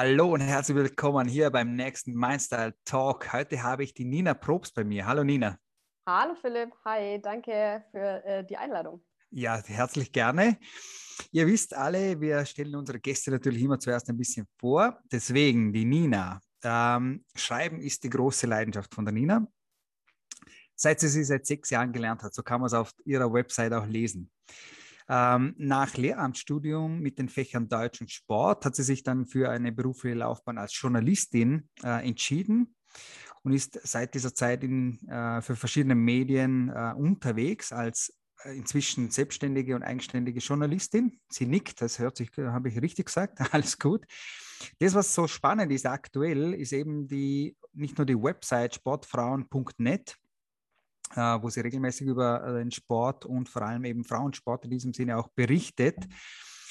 Hallo 0.00 0.32
und 0.32 0.42
herzlich 0.42 0.76
willkommen 0.76 1.26
hier 1.26 1.50
beim 1.50 1.74
nächsten 1.74 2.14
Mindstyle 2.14 2.72
Talk. 2.84 3.32
Heute 3.32 3.64
habe 3.64 3.82
ich 3.82 3.94
die 3.94 4.04
Nina 4.04 4.32
Probst 4.32 4.76
bei 4.76 4.84
mir. 4.84 5.04
Hallo 5.04 5.24
Nina. 5.24 5.58
Hallo 6.06 6.36
Philipp, 6.40 6.72
hi, 6.84 7.20
danke 7.20 7.84
für 7.90 8.24
äh, 8.24 8.46
die 8.46 8.56
Einladung. 8.56 9.04
Ja, 9.30 9.60
herzlich 9.60 10.12
gerne. 10.12 10.56
Ihr 11.32 11.48
wisst 11.48 11.74
alle, 11.74 12.20
wir 12.20 12.46
stellen 12.46 12.76
unsere 12.76 13.00
Gäste 13.00 13.32
natürlich 13.32 13.60
immer 13.60 13.80
zuerst 13.80 14.08
ein 14.08 14.16
bisschen 14.16 14.46
vor. 14.60 15.00
Deswegen 15.10 15.72
die 15.72 15.84
Nina. 15.84 16.40
Ähm, 16.62 17.24
Schreiben 17.34 17.80
ist 17.80 18.04
die 18.04 18.10
große 18.10 18.46
Leidenschaft 18.46 18.94
von 18.94 19.04
der 19.04 19.12
Nina. 19.12 19.48
Seit 20.76 21.00
sie 21.00 21.08
sie 21.08 21.24
seit 21.24 21.44
sechs 21.44 21.70
Jahren 21.70 21.92
gelernt 21.92 22.22
hat, 22.22 22.34
so 22.34 22.44
kann 22.44 22.60
man 22.60 22.68
es 22.68 22.72
auf 22.72 22.94
ihrer 23.04 23.32
Website 23.32 23.72
auch 23.72 23.86
lesen. 23.86 24.30
Ähm, 25.08 25.54
nach 25.56 25.96
Lehramtsstudium 25.96 27.00
mit 27.00 27.18
den 27.18 27.28
Fächern 27.28 27.68
Deutsch 27.68 28.00
und 28.00 28.10
Sport 28.10 28.66
hat 28.66 28.76
sie 28.76 28.82
sich 28.82 29.02
dann 29.02 29.26
für 29.26 29.50
eine 29.50 29.72
berufliche 29.72 30.16
Laufbahn 30.16 30.58
als 30.58 30.78
Journalistin 30.78 31.68
äh, 31.82 32.06
entschieden 32.06 32.74
und 33.42 33.52
ist 33.52 33.80
seit 33.82 34.14
dieser 34.14 34.34
Zeit 34.34 34.64
in, 34.64 34.98
äh, 35.08 35.40
für 35.40 35.56
verschiedene 35.56 35.94
Medien 35.94 36.68
äh, 36.68 36.92
unterwegs 36.94 37.72
als 37.72 38.18
äh, 38.44 38.56
inzwischen 38.56 39.10
selbstständige 39.10 39.74
und 39.74 39.82
eigenständige 39.82 40.40
Journalistin. 40.40 41.20
Sie 41.30 41.46
nickt, 41.46 41.80
das 41.80 41.98
hört 41.98 42.16
sich, 42.16 42.30
habe 42.36 42.68
ich 42.68 42.80
richtig 42.80 43.06
gesagt, 43.06 43.38
alles 43.52 43.78
gut. 43.78 44.04
Das, 44.78 44.94
was 44.94 45.14
so 45.14 45.26
spannend 45.26 45.72
ist 45.72 45.86
aktuell, 45.86 46.52
ist 46.54 46.72
eben 46.72 47.08
die, 47.08 47.56
nicht 47.72 47.96
nur 47.96 48.06
die 48.06 48.20
Website 48.20 48.74
sportfrauen.net, 48.74 50.10
äh, 50.10 50.27
wo 51.16 51.48
sie 51.50 51.60
regelmäßig 51.60 52.06
über 52.06 52.44
äh, 52.44 52.58
den 52.58 52.70
Sport 52.70 53.24
und 53.24 53.48
vor 53.48 53.62
allem 53.62 53.84
eben 53.84 54.04
Frauensport 54.04 54.64
in 54.64 54.70
diesem 54.70 54.92
Sinne 54.92 55.16
auch 55.18 55.28
berichtet 55.28 56.06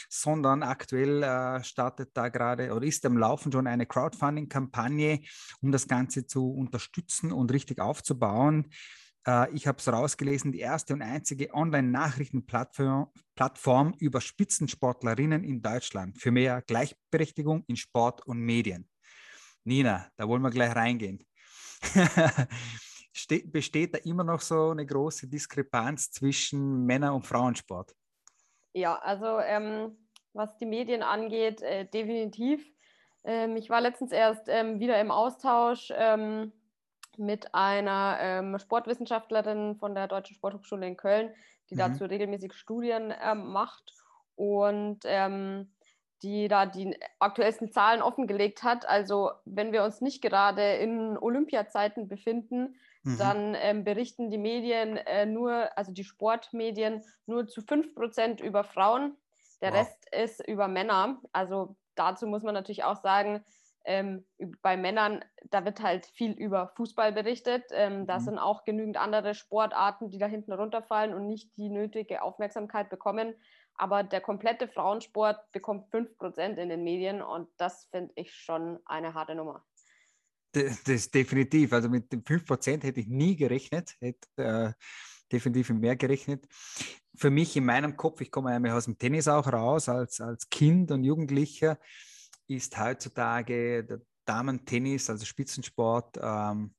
sondern 0.10 0.64
aktuell 0.64 1.24
äh, 1.24 1.64
startet 1.64 2.12
da 2.14 2.30
gerade 2.30 2.74
oder 2.74 2.86
ist 2.86 3.06
am 3.06 3.18
Laufen 3.18 3.52
schon 3.52 3.68
eine 3.68 3.86
Crowdfunding-Kampagne, 3.86 5.22
um 5.62 5.72
das 5.72 5.88
Ganze 5.88 6.26
zu 6.26 6.50
unterstützen 6.50 7.32
und 7.32 7.52
richtig 7.52 7.80
aufzubauen. 7.80 8.70
Äh, 9.26 9.54
ich 9.54 9.68
habe 9.68 9.78
es 9.80 9.88
rausgelesen, 9.88 10.52
die 10.52 10.60
erste 10.60 10.94
und 10.94 11.02
einzige 11.02 11.54
Online-Nachrichtenplattform 11.54 13.12
Plattform 13.36 13.94
über 14.00 14.22
Spitzensportlerinnen 14.22 15.44
in 15.44 15.62
Deutschland 15.62 16.20
für 16.20 16.32
mehr 16.32 16.62
Gleichberechtigung 16.62 17.64
in 17.68 17.76
Sport 17.76 18.26
und 18.26 18.40
Medien. 18.40 18.90
Nina, 19.64 20.08
da 20.16 20.28
wollen 20.28 20.42
wir 20.42 20.50
gleich 20.50 20.76
reingehen. 20.76 21.24
besteht 23.46 23.94
da 23.94 24.00
immer 24.00 24.24
noch 24.24 24.42
so 24.42 24.70
eine 24.70 24.86
große 24.86 25.28
Diskrepanz 25.28 26.12
zwischen 26.12 26.86
Männer- 26.86 27.16
und 27.16 27.26
Frauensport? 27.26 27.96
Ja, 28.74 28.96
also 29.00 29.40
ähm, 29.40 29.98
was 30.34 30.56
die 30.58 30.66
Medien 30.66 31.02
angeht, 31.02 31.62
äh, 31.62 31.86
definitiv. 31.86 32.64
Ähm, 33.24 33.58
ich 33.58 33.70
war 33.70 33.82
letztens 33.82 34.12
erst 34.12 34.48
ähm, 34.48 34.80
wieder 34.80 35.02
im 35.02 35.12
Austausch 35.12 35.92
ähm, 35.96 36.54
mit 37.18 37.54
einer 37.56 38.18
ähm, 38.22 38.60
Sportwissenschaftlerin 38.60 39.76
von 39.78 39.96
der 39.96 40.08
Deutschen 40.08 40.36
Sporthochschule 40.36 40.86
in 40.86 40.96
Köln, 40.96 41.34
die 41.70 41.76
mhm. 41.76 41.80
dazu 41.80 42.06
regelmäßig 42.06 42.54
Studien 42.54 43.14
ähm, 43.22 43.48
macht 43.48 43.94
und 44.36 45.00
die 46.24 46.48
da 46.48 46.66
die 46.66 46.98
aktuellsten 47.20 47.72
Zahlen 47.72 48.02
offengelegt 48.02 48.64
hat. 48.64 48.88
Also 48.88 49.32
wenn 49.46 49.72
wir 49.72 49.84
uns 49.84 50.02
nicht 50.02 50.22
gerade 50.22 50.76
in 50.76 51.18
Olympiazeiten 51.18 52.08
befinden, 52.08 52.76
Mhm. 53.04 53.18
Dann 53.18 53.56
ähm, 53.56 53.84
berichten 53.84 54.30
die 54.30 54.38
Medien 54.38 54.98
äh, 54.98 55.26
nur, 55.26 55.78
also 55.78 55.92
die 55.92 56.04
Sportmedien, 56.04 57.04
nur 57.26 57.48
zu 57.48 57.62
5% 57.62 58.42
über 58.42 58.64
Frauen. 58.64 59.18
Der 59.62 59.72
wow. 59.72 59.80
Rest 59.80 60.06
ist 60.14 60.48
über 60.48 60.68
Männer. 60.68 61.22
Also 61.32 61.76
dazu 61.96 62.28
muss 62.28 62.44
man 62.44 62.54
natürlich 62.54 62.84
auch 62.84 63.02
sagen, 63.02 63.44
ähm, 63.86 64.26
bei 64.62 64.76
Männern, 64.76 65.24
da 65.50 65.64
wird 65.64 65.82
halt 65.82 66.06
viel 66.08 66.34
über 66.34 66.68
Fußball 66.76 67.14
berichtet. 67.14 67.64
Ähm, 67.72 68.02
mhm. 68.02 68.08
Da 68.08 68.20
sind 68.20 68.38
auch 68.38 68.66
genügend 68.66 68.98
andere 68.98 69.34
Sportarten, 69.34 70.10
die 70.10 70.18
da 70.18 70.28
hinten 70.28 70.52
runterfallen 70.52 71.14
und 71.14 71.28
nicht 71.28 71.56
die 71.58 71.70
nötige 71.70 72.22
Aufmerksamkeit 72.22 72.90
bekommen. 72.90 73.34
Aber 73.76 74.04
der 74.04 74.22
komplette 74.22 74.68
Frauensport 74.68 75.40
bekommt 75.52 75.90
5% 75.94 76.58
in 76.58 76.70
den 76.70 76.84
Medien 76.84 77.22
und 77.22 77.48
das 77.58 77.86
finde 77.86 78.12
ich 78.16 78.34
schon 78.34 78.80
eine 78.86 79.14
harte 79.14 79.36
Nummer. 79.36 79.64
Das, 80.58 80.84
das 80.84 81.12
definitiv. 81.12 81.74
Also 81.74 81.90
mit 81.90 82.12
den 82.12 82.24
5% 82.24 82.84
hätte 82.84 83.00
ich 83.00 83.08
nie 83.08 83.36
gerechnet, 83.36 83.96
hätte 84.00 84.28
äh, 84.38 84.74
definitiv 85.32 85.70
mehr 85.70 85.96
gerechnet. 85.96 86.48
Für 87.16 87.30
mich 87.30 87.56
in 87.56 87.66
meinem 87.66 87.96
Kopf, 87.96 88.22
ich 88.22 88.32
komme 88.32 88.52
ja 88.52 88.76
aus 88.76 88.86
dem 88.86 88.98
Tennis 88.98 89.28
auch 89.28 89.48
raus, 89.48 89.90
als, 89.90 90.22
als 90.22 90.50
Kind 90.50 90.92
und 90.92 91.04
Jugendlicher, 91.04 91.80
ist 92.48 92.80
heutzutage 92.80 93.84
der 93.84 94.02
Damen-Tennis, 94.26 95.10
also 95.10 95.26
Spitzensport, 95.26 96.18
ähm, 96.22 96.74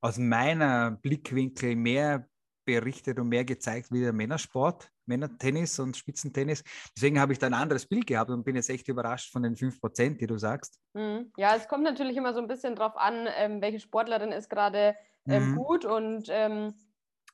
aus 0.00 0.18
meiner 0.18 0.92
Blickwinkel 0.92 1.74
mehr 1.74 2.28
berichtet 2.64 3.18
und 3.18 3.28
mehr 3.28 3.44
gezeigt 3.44 3.90
wie 3.90 4.00
der 4.00 4.12
Männersport, 4.12 4.90
Männertennis 5.08 5.78
und 5.78 5.96
Spitzentennis. 5.96 6.62
Deswegen 6.96 7.20
habe 7.20 7.32
ich 7.32 7.38
da 7.38 7.46
ein 7.46 7.54
anderes 7.54 7.86
Bild 7.86 8.06
gehabt 8.06 8.30
und 8.30 8.44
bin 8.44 8.56
jetzt 8.56 8.70
echt 8.70 8.88
überrascht 8.88 9.32
von 9.32 9.42
den 9.42 9.56
5%, 9.56 10.18
die 10.18 10.26
du 10.26 10.38
sagst. 10.38 10.78
Mhm. 10.94 11.32
Ja, 11.36 11.56
es 11.56 11.68
kommt 11.68 11.84
natürlich 11.84 12.16
immer 12.16 12.34
so 12.34 12.40
ein 12.40 12.48
bisschen 12.48 12.76
drauf 12.76 12.96
an, 12.96 13.28
ähm, 13.36 13.60
welche 13.60 13.80
Sportlerin 13.80 14.32
ist 14.32 14.48
gerade 14.48 14.94
ähm, 15.26 15.50
mhm. 15.50 15.56
gut 15.56 15.84
und 15.84 16.26
ähm, 16.28 16.74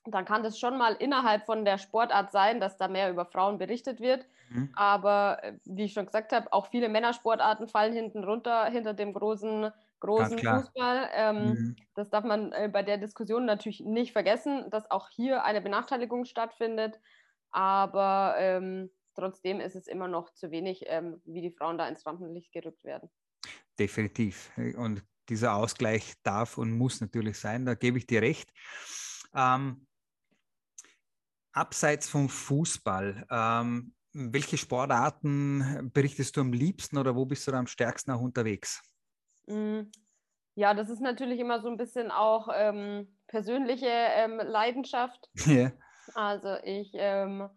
dann 0.05 0.25
kann 0.25 0.43
das 0.43 0.59
schon 0.59 0.77
mal 0.77 0.93
innerhalb 0.93 1.45
von 1.45 1.65
der 1.65 1.77
Sportart 1.77 2.31
sein, 2.31 2.59
dass 2.59 2.77
da 2.77 2.87
mehr 2.87 3.09
über 3.09 3.25
Frauen 3.25 3.57
berichtet 3.57 3.99
wird. 3.99 4.27
Mhm. 4.49 4.69
Aber 4.75 5.43
äh, 5.43 5.53
wie 5.65 5.85
ich 5.85 5.93
schon 5.93 6.05
gesagt 6.05 6.31
habe, 6.31 6.51
auch 6.53 6.67
viele 6.67 6.89
Männersportarten 6.89 7.67
fallen 7.67 7.93
hinten 7.93 8.23
runter 8.23 8.65
hinter 8.65 8.93
dem 8.93 9.13
großen 9.13 9.71
großen 9.99 10.37
Fußball. 10.37 11.09
Ähm, 11.13 11.45
mhm. 11.45 11.75
Das 11.95 12.09
darf 12.09 12.23
man 12.23 12.51
äh, 12.51 12.69
bei 12.71 12.83
der 12.83 12.97
Diskussion 12.97 13.45
natürlich 13.45 13.81
nicht 13.81 14.11
vergessen, 14.11 14.69
dass 14.69 14.89
auch 14.91 15.09
hier 15.09 15.43
eine 15.43 15.61
Benachteiligung 15.61 16.25
stattfindet. 16.25 16.99
Aber 17.55 18.35
ähm, 18.37 18.91
trotzdem 19.15 19.61
ist 19.61 19.77
es 19.77 19.87
immer 19.87 20.09
noch 20.09 20.33
zu 20.33 20.51
wenig, 20.51 20.83
ähm, 20.87 21.21
wie 21.23 21.41
die 21.41 21.51
Frauen 21.51 21.77
da 21.77 21.87
ins 21.87 22.05
Rampenlicht 22.05 22.51
gerückt 22.51 22.83
werden. 22.83 23.09
Definitiv. 23.79 24.51
Und 24.75 25.05
dieser 25.29 25.55
Ausgleich 25.55 26.15
darf 26.21 26.57
und 26.57 26.77
muss 26.77 26.99
natürlich 26.99 27.39
sein, 27.39 27.65
da 27.65 27.73
gebe 27.73 27.97
ich 27.97 28.07
dir 28.07 28.21
recht. 28.21 28.51
Ähm, 29.33 29.87
abseits 31.53 32.09
vom 32.09 32.27
Fußball, 32.27 33.25
ähm, 33.31 33.93
welche 34.11 34.57
Sportarten 34.57 35.91
berichtest 35.93 36.35
du 36.35 36.41
am 36.41 36.51
liebsten 36.51 36.97
oder 36.97 37.15
wo 37.15 37.25
bist 37.25 37.47
du 37.47 37.51
da 37.51 37.59
am 37.59 37.67
stärksten 37.67 38.11
auch 38.11 38.21
unterwegs? 38.21 38.81
Mm, 39.47 39.83
ja, 40.55 40.73
das 40.73 40.89
ist 40.89 40.99
natürlich 40.99 41.39
immer 41.39 41.61
so 41.61 41.69
ein 41.69 41.77
bisschen 41.77 42.11
auch 42.11 42.49
ähm, 42.53 43.17
persönliche 43.27 43.87
ähm, 43.87 44.41
Leidenschaft. 44.43 45.29
Yeah. 45.47 45.71
Also 46.13 46.55
ich 46.63 46.91
ähm, 46.93 47.49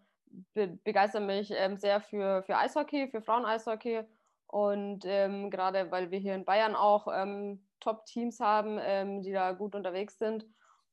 be 0.55 0.79
begeister 0.85 1.21
mich 1.21 1.51
ähm, 1.55 1.77
sehr 1.77 2.01
für, 2.01 2.43
für 2.43 2.57
Eishockey, 2.57 3.09
für 3.09 3.23
Frauen-Eishockey. 3.23 4.03
Und 4.47 5.05
ähm, 5.05 5.51
gerade 5.51 5.91
weil 5.91 6.11
wir 6.11 6.19
hier 6.19 6.35
in 6.35 6.45
Bayern 6.45 6.75
auch 6.75 7.07
ähm, 7.13 7.67
Top-Teams 7.81 8.41
haben, 8.41 9.23
die 9.23 9.31
da 9.31 9.53
gut 9.53 9.75
unterwegs 9.75 10.19
sind. 10.19 10.47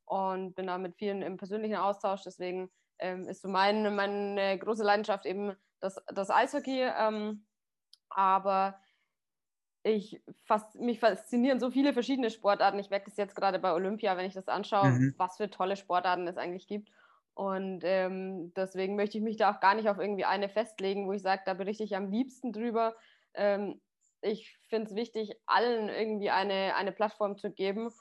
Und 0.03 0.53
bin 0.53 0.67
da 0.67 0.77
mit 0.77 0.97
vielen 0.97 1.23
im 1.23 1.37
persönlichen 1.37 1.77
Austausch. 1.77 2.21
Deswegen 2.23 2.69
ist 3.27 3.41
so 3.41 3.47
mein, 3.47 3.95
meine 3.95 4.59
große 4.59 4.83
Leidenschaft 4.83 5.25
eben 5.25 5.55
das, 5.79 5.99
das 6.13 6.29
Eishockey. 6.29 6.87
aber 8.09 8.79
ich 9.85 10.19
fast, 10.45 10.75
mich 10.75 10.99
faszinieren 10.99 11.59
so 11.59 11.69
viele 11.69 11.93
verschiedene 11.93 12.31
Sportarten. 12.31 12.79
Ich 12.79 12.89
merke 12.89 13.09
das 13.09 13.17
jetzt 13.17 13.35
gerade 13.35 13.59
bei 13.59 13.71
Olympia, 13.71 14.17
wenn 14.17 14.25
ich 14.25 14.33
das 14.33 14.47
anschaue, 14.47 14.89
mhm. 14.89 15.13
was 15.17 15.37
für 15.37 15.49
tolle 15.49 15.75
Sportarten 15.75 16.27
es 16.27 16.37
eigentlich 16.37 16.67
gibt. 16.67 16.89
Und 17.35 17.81
ähm, 17.83 18.53
deswegen 18.55 18.95
möchte 18.95 19.17
ich 19.17 19.23
mich 19.23 19.37
da 19.37 19.53
auch 19.53 19.59
gar 19.59 19.75
nicht 19.75 19.89
auf 19.89 19.99
irgendwie 19.99 20.25
eine 20.25 20.49
festlegen, 20.49 21.07
wo 21.07 21.13
ich 21.13 21.21
sage, 21.21 21.43
da 21.45 21.53
berichte 21.53 21.83
ich 21.83 21.95
am 21.95 22.09
liebsten 22.09 22.51
drüber. 22.51 22.95
Ähm, 23.33 23.81
ich 24.21 24.57
finde 24.69 24.87
es 24.87 24.95
wichtig, 24.95 25.35
allen 25.45 25.89
irgendwie 25.89 26.29
eine, 26.29 26.75
eine 26.75 26.91
Plattform 26.91 27.37
zu 27.37 27.51
geben. 27.51 27.91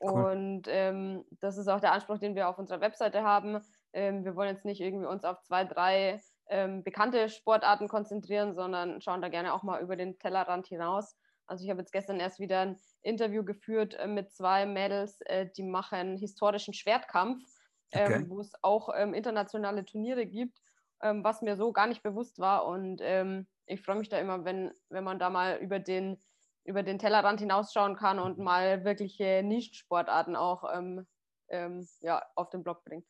Cool. 0.00 0.24
Und 0.24 0.62
ähm, 0.68 1.24
das 1.40 1.56
ist 1.56 1.68
auch 1.68 1.80
der 1.80 1.92
Anspruch, 1.92 2.18
den 2.18 2.34
wir 2.34 2.48
auf 2.48 2.58
unserer 2.58 2.80
Webseite 2.80 3.22
haben. 3.22 3.60
Ähm, 3.92 4.24
wir 4.24 4.36
wollen 4.36 4.54
jetzt 4.54 4.64
nicht 4.64 4.80
irgendwie 4.80 5.06
uns 5.06 5.24
auf 5.24 5.40
zwei, 5.42 5.64
drei 5.64 6.20
ähm, 6.48 6.84
bekannte 6.84 7.28
Sportarten 7.30 7.88
konzentrieren, 7.88 8.54
sondern 8.54 9.00
schauen 9.00 9.22
da 9.22 9.28
gerne 9.28 9.54
auch 9.54 9.62
mal 9.62 9.80
über 9.82 9.96
den 9.96 10.18
Tellerrand 10.18 10.66
hinaus 10.66 11.16
also 11.46 11.64
ich 11.64 11.70
habe 11.70 11.80
jetzt 11.80 11.92
gestern 11.92 12.20
erst 12.20 12.40
wieder 12.40 12.60
ein 12.60 12.80
Interview 13.02 13.44
geführt 13.44 13.94
äh, 13.94 14.06
mit 14.06 14.32
zwei 14.32 14.66
Mädels, 14.66 15.20
äh, 15.22 15.48
die 15.56 15.62
machen 15.62 16.16
historischen 16.16 16.74
Schwertkampf, 16.74 17.44
okay. 17.92 18.14
ähm, 18.14 18.30
wo 18.30 18.40
es 18.40 18.52
auch 18.62 18.90
ähm, 18.94 19.14
internationale 19.14 19.84
Turniere 19.84 20.26
gibt, 20.26 20.60
ähm, 21.02 21.24
was 21.24 21.42
mir 21.42 21.56
so 21.56 21.72
gar 21.72 21.86
nicht 21.86 22.02
bewusst 22.02 22.38
war. 22.38 22.66
Und 22.66 23.00
ähm, 23.02 23.46
ich 23.66 23.82
freue 23.82 23.96
mich 23.96 24.08
da 24.08 24.18
immer, 24.18 24.44
wenn, 24.44 24.72
wenn 24.88 25.04
man 25.04 25.18
da 25.18 25.30
mal 25.30 25.58
über 25.58 25.78
den, 25.78 26.18
über 26.64 26.82
den 26.82 26.98
Tellerrand 26.98 27.40
hinausschauen 27.40 27.96
kann 27.96 28.18
und 28.18 28.38
mal 28.38 28.84
wirkliche 28.84 29.42
Nischsportarten 29.44 30.36
auch 30.36 30.64
ähm, 30.74 31.86
ja, 32.00 32.22
auf 32.34 32.50
den 32.50 32.62
Blog 32.62 32.84
bringt. 32.84 33.06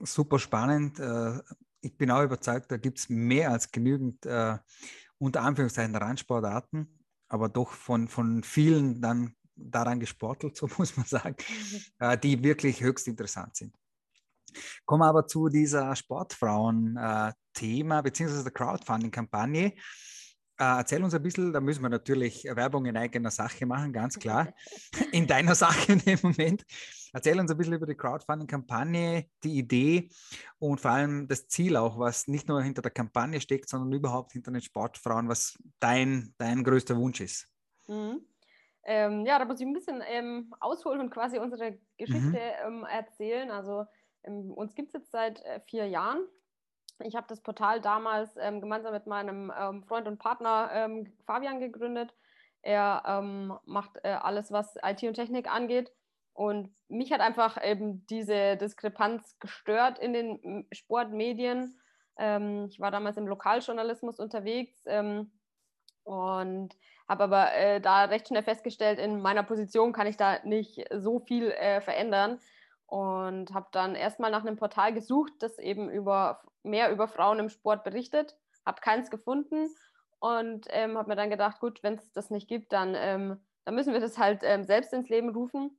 Super 0.00 0.38
spannend. 0.38 1.00
Äh, 1.00 1.40
ich 1.80 1.96
bin 1.96 2.10
auch 2.10 2.22
überzeugt, 2.22 2.70
da 2.70 2.76
gibt 2.76 2.98
es 2.98 3.08
mehr 3.08 3.50
als 3.50 3.70
genügend, 3.70 4.26
äh, 4.26 4.58
unter 5.18 5.42
Anführungszeichen, 5.42 5.94
Randsportarten 5.96 6.96
aber 7.28 7.48
doch 7.48 7.72
von, 7.72 8.08
von 8.08 8.42
vielen 8.42 9.00
dann 9.00 9.34
daran 9.54 10.00
gesportelt, 10.00 10.56
so 10.56 10.68
muss 10.78 10.96
man 10.96 11.06
sagen, 11.06 11.36
mhm. 11.38 11.80
äh, 11.98 12.18
die 12.18 12.42
wirklich 12.42 12.80
höchst 12.80 13.08
interessant 13.08 13.56
sind. 13.56 13.74
Kommen 14.84 15.02
wir 15.02 15.08
aber 15.08 15.26
zu 15.26 15.48
dieser 15.48 15.96
Sportfrauen-Thema, 15.96 17.98
äh, 17.98 18.02
beziehungsweise 18.02 18.44
der 18.44 18.52
Crowdfunding-Kampagne. 18.52 19.72
Äh, 20.58 20.78
erzähl 20.78 21.04
uns 21.04 21.14
ein 21.14 21.22
bisschen, 21.22 21.52
da 21.52 21.60
müssen 21.60 21.82
wir 21.82 21.90
natürlich 21.90 22.44
Werbung 22.44 22.86
in 22.86 22.96
eigener 22.96 23.30
Sache 23.30 23.66
machen, 23.66 23.92
ganz 23.92 24.18
klar. 24.18 24.54
in 25.12 25.26
deiner 25.26 25.54
Sache 25.54 25.92
in 25.92 25.98
dem 25.98 26.18
Moment. 26.22 26.64
Erzähl 27.12 27.38
uns 27.38 27.50
ein 27.50 27.58
bisschen 27.58 27.74
über 27.74 27.86
die 27.86 27.94
Crowdfunding-Kampagne, 27.94 29.26
die 29.44 29.58
Idee 29.58 30.08
und 30.58 30.80
vor 30.80 30.92
allem 30.92 31.28
das 31.28 31.46
Ziel 31.48 31.76
auch, 31.76 31.98
was 31.98 32.26
nicht 32.26 32.48
nur 32.48 32.62
hinter 32.62 32.82
der 32.82 32.90
Kampagne 32.90 33.40
steckt, 33.40 33.68
sondern 33.68 33.92
überhaupt 33.92 34.32
hinter 34.32 34.50
den 34.50 34.62
Sportfrauen, 34.62 35.28
was 35.28 35.58
dein, 35.78 36.34
dein 36.38 36.64
größter 36.64 36.96
Wunsch 36.96 37.20
ist. 37.20 37.48
Mhm. 37.86 38.20
Ähm, 38.88 39.26
ja, 39.26 39.38
da 39.38 39.44
muss 39.44 39.60
ich 39.60 39.66
ein 39.66 39.72
bisschen 39.72 40.00
ähm, 40.06 40.54
ausholen 40.60 41.00
und 41.00 41.10
quasi 41.10 41.38
unsere 41.38 41.78
Geschichte 41.98 42.28
mhm. 42.28 42.38
ähm, 42.66 42.84
erzählen. 42.84 43.50
Also 43.50 43.84
uns 44.26 44.74
gibt 44.74 44.88
es 44.88 44.94
jetzt 44.94 45.12
seit 45.12 45.42
äh, 45.44 45.60
vier 45.60 45.86
Jahren 45.88 46.26
ich 47.04 47.14
habe 47.14 47.26
das 47.28 47.40
Portal 47.40 47.80
damals 47.80 48.36
ähm, 48.38 48.60
gemeinsam 48.60 48.92
mit 48.92 49.06
meinem 49.06 49.52
ähm, 49.58 49.82
Freund 49.84 50.06
und 50.08 50.18
Partner 50.18 50.70
ähm, 50.72 51.12
Fabian 51.26 51.60
gegründet. 51.60 52.14
Er 52.62 53.02
ähm, 53.06 53.56
macht 53.64 53.98
äh, 54.02 54.08
alles, 54.08 54.50
was 54.50 54.76
IT 54.82 55.02
und 55.02 55.14
Technik 55.14 55.52
angeht. 55.52 55.92
Und 56.32 56.74
mich 56.88 57.12
hat 57.12 57.20
einfach 57.20 57.62
eben 57.64 58.06
diese 58.06 58.56
Diskrepanz 58.56 59.38
gestört 59.38 59.98
in 59.98 60.12
den 60.12 60.66
Sportmedien. 60.72 61.78
Ähm, 62.18 62.66
ich 62.68 62.80
war 62.80 62.90
damals 62.90 63.16
im 63.16 63.26
Lokaljournalismus 63.26 64.18
unterwegs 64.18 64.82
ähm, 64.86 65.30
und 66.04 66.76
habe 67.08 67.24
aber 67.24 67.54
äh, 67.54 67.80
da 67.80 68.04
recht 68.04 68.28
schnell 68.28 68.42
festgestellt, 68.42 68.98
in 68.98 69.20
meiner 69.20 69.42
Position 69.42 69.92
kann 69.92 70.06
ich 70.06 70.16
da 70.16 70.38
nicht 70.44 70.84
so 70.92 71.20
viel 71.20 71.50
äh, 71.50 71.80
verändern 71.80 72.40
und 72.86 73.52
habe 73.52 73.66
dann 73.72 73.94
erstmal 73.94 74.30
nach 74.30 74.42
einem 74.44 74.56
Portal 74.56 74.92
gesucht, 74.92 75.32
das 75.40 75.58
eben 75.58 75.90
über 75.90 76.40
mehr 76.62 76.90
über 76.90 77.08
Frauen 77.08 77.38
im 77.38 77.48
Sport 77.48 77.84
berichtet. 77.84 78.36
Habe 78.64 78.80
keins 78.80 79.10
gefunden 79.10 79.68
und 80.18 80.66
ähm, 80.70 80.96
habe 80.98 81.08
mir 81.08 81.16
dann 81.16 81.30
gedacht, 81.30 81.60
gut, 81.60 81.82
wenn 81.82 81.94
es 81.94 82.12
das 82.12 82.30
nicht 82.30 82.48
gibt, 82.48 82.72
dann, 82.72 82.94
ähm, 82.96 83.40
dann 83.64 83.74
müssen 83.74 83.92
wir 83.92 84.00
das 84.00 84.18
halt 84.18 84.40
ähm, 84.42 84.64
selbst 84.64 84.92
ins 84.92 85.08
Leben 85.08 85.30
rufen 85.30 85.78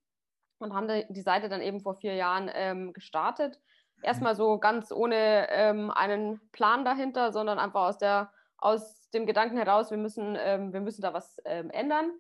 und 0.60 0.74
haben 0.74 0.88
die 1.10 1.22
Seite 1.22 1.50
dann 1.50 1.62
eben 1.62 1.82
vor 1.82 1.96
vier 1.96 2.16
Jahren 2.16 2.50
ähm, 2.54 2.94
gestartet. 2.94 3.60
Erstmal 4.02 4.36
so 4.36 4.60
ganz 4.60 4.92
ohne 4.92 5.50
ähm, 5.50 5.92
einen 5.92 6.40
Plan 6.52 6.86
dahinter, 6.86 7.32
sondern 7.32 7.60
einfach 7.60 7.88
aus, 7.88 7.98
der, 7.98 8.32
aus 8.58 9.10
dem 9.10 9.26
Gedanken 9.26 9.58
heraus, 9.58 9.92
wir 9.92 9.98
müssen, 9.98 10.38
ähm, 10.40 10.72
wir 10.72 10.82
müssen 10.82 11.02
da 11.02 11.14
was 11.14 11.38
ändern. 11.40 12.12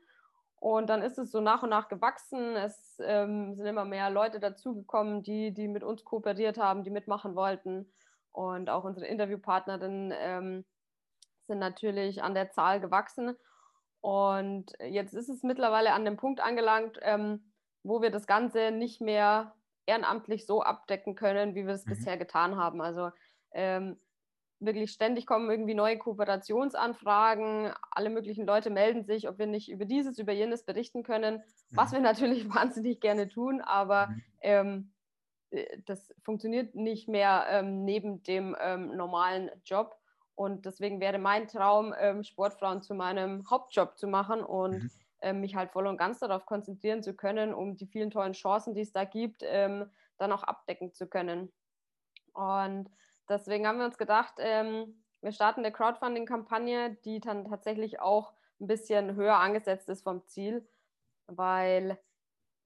Und 0.59 0.89
dann 0.89 1.01
ist 1.03 1.19
es 1.19 1.31
so 1.31 1.39
nach 1.39 1.63
und 1.63 1.69
nach 1.69 1.87
gewachsen. 1.87 2.55
Es 2.55 2.99
ähm, 2.99 3.55
sind 3.55 3.65
immer 3.65 3.85
mehr 3.85 4.09
Leute 4.09 4.39
dazugekommen, 4.39 5.21
die, 5.21 5.53
die 5.53 5.67
mit 5.67 5.83
uns 5.83 6.03
kooperiert 6.03 6.57
haben, 6.57 6.83
die 6.83 6.89
mitmachen 6.89 7.35
wollten. 7.35 7.91
Und 8.31 8.69
auch 8.69 8.83
unsere 8.83 9.07
Interviewpartnerinnen 9.07 10.13
ähm, 10.17 10.65
sind 11.47 11.59
natürlich 11.59 12.23
an 12.23 12.33
der 12.33 12.51
Zahl 12.51 12.79
gewachsen. 12.79 13.35
Und 14.01 14.73
jetzt 14.79 15.13
ist 15.13 15.29
es 15.29 15.43
mittlerweile 15.43 15.93
an 15.93 16.05
dem 16.05 16.17
Punkt 16.17 16.39
angelangt, 16.41 16.97
ähm, 17.01 17.51
wo 17.83 18.01
wir 18.01 18.11
das 18.11 18.27
Ganze 18.27 18.71
nicht 18.71 18.99
mehr 18.99 19.53
ehrenamtlich 19.85 20.45
so 20.45 20.61
abdecken 20.61 21.15
können, 21.15 21.55
wie 21.55 21.65
wir 21.65 21.73
es 21.73 21.85
mhm. 21.85 21.91
bisher 21.91 22.17
getan 22.17 22.57
haben. 22.57 22.81
Also 22.81 23.11
ähm, 23.51 23.99
wirklich 24.59 24.91
ständig 24.91 25.25
kommen 25.25 25.49
irgendwie 25.49 25.75
neue 25.75 25.97
Kooperationsanfragen. 25.97 27.71
Alle 27.91 28.09
möglichen 28.09 28.45
Leute 28.45 28.69
melden 28.69 29.03
sich, 29.03 29.29
ob 29.29 29.37
wir 29.37 29.47
nicht 29.47 29.69
über 29.69 29.85
dieses, 29.85 30.17
über 30.19 30.33
jenes 30.33 30.63
berichten 30.63 31.03
können, 31.03 31.43
was 31.71 31.91
mhm. 31.91 31.95
wir 31.95 32.01
natürlich 32.03 32.53
wahnsinnig 32.53 32.99
gerne 32.99 33.27
tun, 33.27 33.61
aber 33.61 34.07
mhm. 34.07 34.23
ähm, 34.41 34.91
äh, 35.51 35.65
das 35.85 36.13
funktioniert 36.23 36.75
nicht 36.75 37.07
mehr 37.07 37.45
ähm, 37.49 37.83
neben 37.83 38.23
dem 38.23 38.55
ähm, 38.59 38.95
normalen 38.95 39.51
Job. 39.65 39.97
Und 40.35 40.65
deswegen 40.65 40.99
wäre 40.99 41.17
mein 41.17 41.47
Traum, 41.47 41.95
ähm, 41.97 42.23
Sportfrauen 42.23 42.81
zu 42.81 42.93
meinem 42.93 43.49
Hauptjob 43.49 43.97
zu 43.97 44.07
machen 44.07 44.41
und 44.41 44.83
mhm. 44.83 44.91
Ähm, 45.19 45.41
mich 45.41 45.55
halt 45.55 45.71
voll 45.71 45.87
und 45.87 45.97
ganz 45.97 46.19
darauf 46.19 46.45
konzentrieren 46.45 47.01
zu 47.01 47.15
können, 47.15 47.51
um 47.51 47.75
die 47.75 47.87
vielen 47.87 48.11
tollen 48.11 48.33
Chancen, 48.33 48.75
die 48.75 48.81
es 48.81 48.91
da 48.91 49.03
gibt, 49.03 49.41
ähm, 49.43 49.89
dann 50.19 50.31
auch 50.31 50.43
abdecken 50.43 50.93
zu 50.93 51.07
können. 51.07 51.51
Und 52.33 52.87
deswegen 53.29 53.67
haben 53.67 53.79
wir 53.79 53.85
uns 53.85 53.97
gedacht, 53.97 54.35
ähm, 54.39 55.03
wir 55.21 55.31
starten 55.31 55.61
eine 55.61 55.71
Crowdfunding-Kampagne, 55.71 56.97
die 57.05 57.19
dann 57.19 57.45
tatsächlich 57.45 57.99
auch 57.99 58.33
ein 58.59 58.67
bisschen 58.67 59.15
höher 59.15 59.37
angesetzt 59.37 59.89
ist 59.89 60.03
vom 60.03 60.25
Ziel, 60.25 60.67
weil 61.27 61.97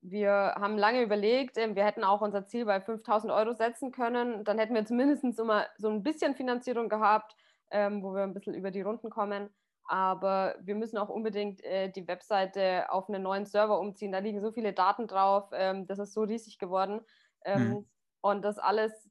wir 0.01 0.31
haben 0.31 0.77
lange 0.77 1.03
überlegt, 1.03 1.57
ähm, 1.57 1.75
wir 1.75 1.85
hätten 1.85 2.03
auch 2.03 2.21
unser 2.21 2.47
Ziel 2.47 2.65
bei 2.65 2.81
5000 2.81 3.31
Euro 3.31 3.53
setzen 3.53 3.91
können. 3.91 4.43
Dann 4.43 4.57
hätten 4.57 4.73
wir 4.73 4.85
zumindest 4.85 5.23
mal 5.43 5.67
so 5.77 5.89
ein 5.89 6.01
bisschen 6.03 6.35
Finanzierung 6.35 6.89
gehabt, 6.89 7.35
ähm, 7.69 8.01
wo 8.01 8.13
wir 8.13 8.23
ein 8.23 8.33
bisschen 8.33 8.55
über 8.55 8.71
die 8.71 8.81
Runden 8.81 9.09
kommen. 9.09 9.49
Aber 9.85 10.55
wir 10.61 10.75
müssen 10.75 10.97
auch 10.97 11.09
unbedingt 11.09 11.63
äh, 11.63 11.89
die 11.89 12.07
Webseite 12.07 12.91
auf 12.91 13.09
einen 13.09 13.21
neuen 13.21 13.45
Server 13.45 13.79
umziehen. 13.79 14.11
Da 14.11 14.19
liegen 14.19 14.41
so 14.41 14.51
viele 14.51 14.73
Daten 14.73 15.07
drauf. 15.07 15.49
Ähm, 15.53 15.85
das 15.85 15.99
ist 15.99 16.13
so 16.13 16.21
riesig 16.23 16.57
geworden. 16.57 17.01
Ähm, 17.45 17.69
mhm. 17.69 17.89
Und 18.21 18.43
das 18.43 18.57
alles 18.57 19.10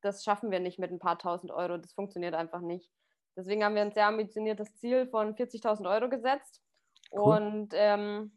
das 0.00 0.24
schaffen 0.24 0.50
wir 0.50 0.60
nicht 0.60 0.78
mit 0.78 0.90
ein 0.90 0.98
paar 0.98 1.18
tausend 1.18 1.50
Euro. 1.52 1.78
Das 1.78 1.92
funktioniert 1.92 2.34
einfach 2.34 2.60
nicht. 2.60 2.90
Deswegen 3.36 3.64
haben 3.64 3.74
wir 3.74 3.82
ein 3.82 3.92
sehr 3.92 4.06
ambitioniertes 4.06 4.76
Ziel 4.76 5.06
von 5.06 5.34
40.000 5.34 5.88
Euro 5.90 6.08
gesetzt 6.08 6.62
cool. 7.12 7.36
und 7.36 7.68
ähm, 7.74 8.36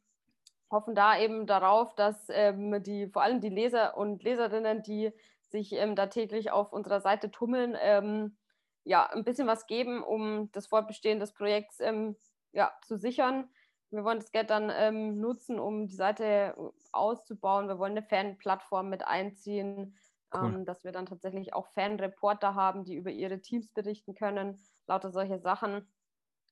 hoffen 0.69 0.93
da 0.93 1.17
eben 1.17 1.47
darauf, 1.47 1.95
dass 1.95 2.27
ähm, 2.29 2.83
die, 2.83 3.07
vor 3.07 3.23
allem 3.23 3.39
die 3.39 3.49
Leser 3.49 3.97
und 3.97 4.23
Leserinnen, 4.23 4.83
die 4.83 5.11
sich 5.47 5.73
ähm, 5.73 5.95
da 5.95 6.07
täglich 6.07 6.51
auf 6.51 6.73
unserer 6.73 7.01
Seite 7.01 7.31
tummeln, 7.31 7.75
ähm, 7.79 8.37
ja, 8.83 9.07
ein 9.07 9.23
bisschen 9.23 9.47
was 9.47 9.67
geben, 9.67 10.03
um 10.03 10.51
das 10.51 10.67
Fortbestehen 10.67 11.19
des 11.19 11.33
Projekts 11.33 11.79
ähm, 11.79 12.15
ja, 12.51 12.71
zu 12.85 12.97
sichern. 12.97 13.49
Wir 13.91 14.03
wollen 14.03 14.19
das 14.19 14.31
Geld 14.31 14.51
dann 14.51 14.71
ähm, 14.73 15.19
nutzen, 15.19 15.59
um 15.59 15.87
die 15.87 15.95
Seite 15.95 16.55
auszubauen. 16.91 17.67
Wir 17.67 17.79
wollen 17.79 17.97
eine 17.97 18.03
Fanplattform 18.03 18.89
mit 18.89 19.07
einziehen. 19.07 19.97
Cool. 20.33 20.53
Ähm, 20.53 20.65
dass 20.65 20.83
wir 20.83 20.91
dann 20.91 21.07
tatsächlich 21.07 21.53
auch 21.53 21.67
Fanreporter 21.69 22.53
haben, 22.53 22.83
die 22.83 22.95
über 22.95 23.09
ihre 23.09 23.41
Teams 23.41 23.73
berichten 23.73 24.13
können, 24.13 24.59
lauter 24.87 25.11
solche 25.11 25.39
Sachen. 25.39 25.87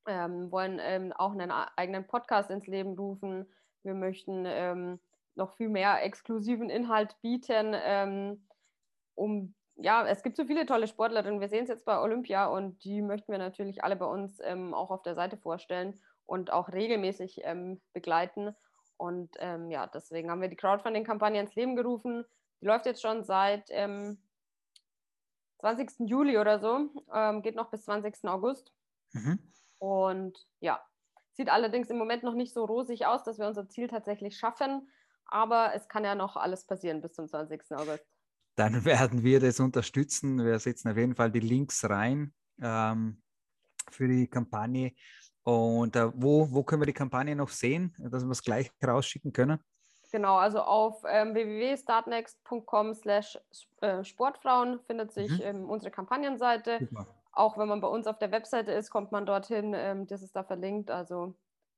Ähm, 0.07 0.51
wollen 0.51 0.79
ähm, 0.81 1.13
auch 1.13 1.31
einen 1.33 1.51
eigenen 1.51 2.07
Podcast 2.07 2.49
ins 2.49 2.65
Leben 2.65 2.97
rufen. 2.97 3.51
Wir 3.83 3.93
möchten 3.93 4.45
ähm, 4.47 4.99
noch 5.35 5.55
viel 5.57 5.69
mehr 5.69 6.03
exklusiven 6.03 6.69
Inhalt 6.69 7.15
bieten, 7.21 7.75
ähm, 7.75 8.47
um 9.15 9.53
ja, 9.75 10.07
es 10.07 10.23
gibt 10.23 10.37
so 10.37 10.45
viele 10.45 10.65
tolle 10.65 10.87
Sportlerinnen. 10.87 11.39
Wir 11.39 11.49
sehen 11.49 11.63
es 11.63 11.69
jetzt 11.69 11.85
bei 11.85 11.99
Olympia 11.99 12.47
und 12.47 12.83
die 12.83 13.03
möchten 13.03 13.31
wir 13.31 13.37
natürlich 13.37 13.83
alle 13.83 13.95
bei 13.95 14.07
uns 14.07 14.39
ähm, 14.43 14.73
auch 14.73 14.89
auf 14.89 15.03
der 15.03 15.13
Seite 15.13 15.37
vorstellen 15.37 16.01
und 16.25 16.51
auch 16.51 16.69
regelmäßig 16.69 17.43
begleiten. 17.93 18.55
Und 18.97 19.37
ja, 19.39 19.87
deswegen 19.87 20.29
haben 20.29 20.41
wir 20.41 20.49
die 20.49 20.57
Crowdfunding-Kampagne 20.57 21.39
ins 21.39 21.55
Leben 21.55 21.77
gerufen 21.77 22.25
die 22.61 22.65
läuft 22.65 22.85
jetzt 22.85 23.01
schon 23.01 23.23
seit 23.23 23.67
ähm, 23.69 24.17
20. 25.59 26.07
Juli 26.07 26.37
oder 26.37 26.59
so, 26.59 26.89
ähm, 27.13 27.41
geht 27.41 27.55
noch 27.55 27.69
bis 27.69 27.83
20. 27.83 28.25
August. 28.25 28.71
Mhm. 29.13 29.39
Und 29.79 30.47
ja, 30.59 30.81
sieht 31.33 31.49
allerdings 31.49 31.89
im 31.89 31.97
Moment 31.97 32.23
noch 32.23 32.33
nicht 32.33 32.53
so 32.53 32.65
rosig 32.65 33.05
aus, 33.05 33.23
dass 33.23 33.39
wir 33.39 33.47
unser 33.47 33.67
Ziel 33.69 33.87
tatsächlich 33.87 34.37
schaffen. 34.37 34.89
Aber 35.25 35.73
es 35.75 35.87
kann 35.87 36.03
ja 36.03 36.15
noch 36.15 36.37
alles 36.37 36.65
passieren 36.65 37.01
bis 37.01 37.13
zum 37.13 37.27
20. 37.27 37.61
August. 37.71 38.05
Dann 38.55 38.73
werden 38.85 39.23
wir 39.23 39.39
das 39.39 39.59
unterstützen. 39.59 40.43
Wir 40.43 40.59
setzen 40.59 40.89
auf 40.89 40.97
jeden 40.97 41.15
Fall 41.15 41.31
die 41.31 41.39
Links 41.39 41.83
rein 41.89 42.33
ähm, 42.61 43.21
für 43.91 44.07
die 44.07 44.27
Kampagne. 44.27 44.93
Und 45.43 45.95
äh, 45.95 46.11
wo, 46.13 46.51
wo 46.51 46.63
können 46.63 46.81
wir 46.81 46.87
die 46.87 46.93
Kampagne 46.93 47.35
noch 47.35 47.49
sehen, 47.49 47.95
dass 47.97 48.23
wir 48.23 48.31
es 48.31 48.43
gleich 48.43 48.71
rausschicken 48.85 49.31
können? 49.31 49.59
Genau, 50.11 50.37
also 50.37 50.61
auf 50.61 51.03
ähm, 51.07 51.33
www.startnext.com 51.33 52.93
slash 52.93 53.37
äh, 53.81 54.03
Sportfrauen 54.03 54.79
findet 54.81 55.11
sich 55.11 55.31
mhm. 55.31 55.41
ähm, 55.43 55.69
unsere 55.69 55.91
Kampagnenseite. 55.91 56.79
Super. 56.79 57.07
Auch 57.31 57.57
wenn 57.57 57.67
man 57.67 57.81
bei 57.81 57.87
uns 57.87 58.07
auf 58.07 58.17
der 58.17 58.31
Webseite 58.31 58.71
ist, 58.71 58.89
kommt 58.89 59.11
man 59.11 59.25
dorthin. 59.25 59.73
Ähm, 59.75 60.07
das 60.07 60.21
ist 60.21 60.35
da 60.35 60.43
verlinkt. 60.43 60.89
Also 60.89 61.35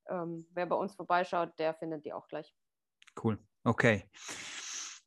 ähm, 0.07 0.45
wer 0.53 0.65
bei 0.65 0.75
uns 0.75 0.95
vorbeischaut, 0.95 1.57
der 1.57 1.74
findet 1.74 2.05
die 2.05 2.13
auch 2.13 2.27
gleich. 2.27 2.53
Cool. 3.21 3.38
Okay. 3.63 4.05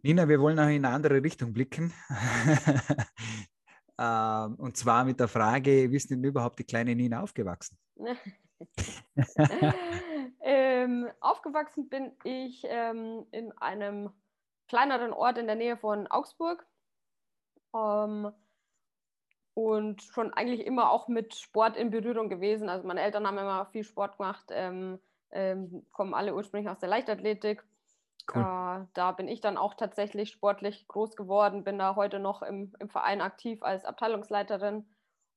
Nina, 0.03 0.29
wir 0.29 0.41
wollen 0.41 0.57
noch 0.57 0.65
in 0.65 0.85
eine 0.85 0.95
andere 0.95 1.23
Richtung 1.23 1.53
blicken. 1.53 1.93
Ähm, 3.99 4.55
und 4.57 4.77
zwar 4.77 5.05
mit 5.05 5.21
der 5.21 5.29
Frage, 5.29 5.91
wie 5.91 5.97
ist 5.97 6.11
denn 6.11 6.25
überhaupt 6.25 6.59
die 6.59 6.65
kleine 6.65 6.95
Nina 6.97 7.23
aufgewachsen? 7.23 7.79
ähm, 11.13 11.17
aufgewachsen 11.21 11.89
bin 11.89 12.13
ich 12.25 12.63
ähm, 12.65 13.27
in 13.31 13.53
einem 13.59 14.11
kleineren 14.69 15.13
Ort 15.13 15.39
in 15.39 15.47
der 15.47 15.57
Nähe 15.57 15.77
von 15.77 16.07
Augsburg. 16.07 16.67
Ähm, 17.75 18.33
und 19.55 20.03
schon 20.03 20.33
eigentlich 20.33 20.67
immer 20.67 20.91
auch 20.91 21.09
mit 21.09 21.35
Sport 21.35 21.77
in 21.77 21.91
Berührung 21.91 22.29
gewesen. 22.31 22.69
Also 22.69 22.87
meine 22.87 23.03
Eltern 23.03 23.27
haben 23.27 23.39
immer 23.39 23.67
viel 23.67 23.85
Sport 23.85 24.17
gemacht. 24.17 24.47
Ähm, 24.51 24.99
ähm, 25.31 25.87
kommen 25.93 26.15
alle 26.15 26.35
ursprünglich 26.35 26.71
aus 26.71 26.79
der 26.79 26.89
Leichtathletik. 26.89 27.65
Cool. 28.33 28.43
Äh, 28.43 28.87
da 28.95 29.13
bin 29.13 29.29
ich 29.29 29.41
dann 29.41 29.57
auch 29.57 29.75
tatsächlich 29.75 30.31
sportlich 30.31 30.87
groß 30.89 31.17
geworden, 31.17 31.65
bin 31.65 31.79
da 31.79 31.97
heute 31.97 32.19
noch 32.19 32.43
im, 32.43 32.73
im 32.79 32.89
Verein 32.89 33.21
aktiv 33.21 33.63
als 33.63 33.85
Abteilungsleiterin. 33.85 34.89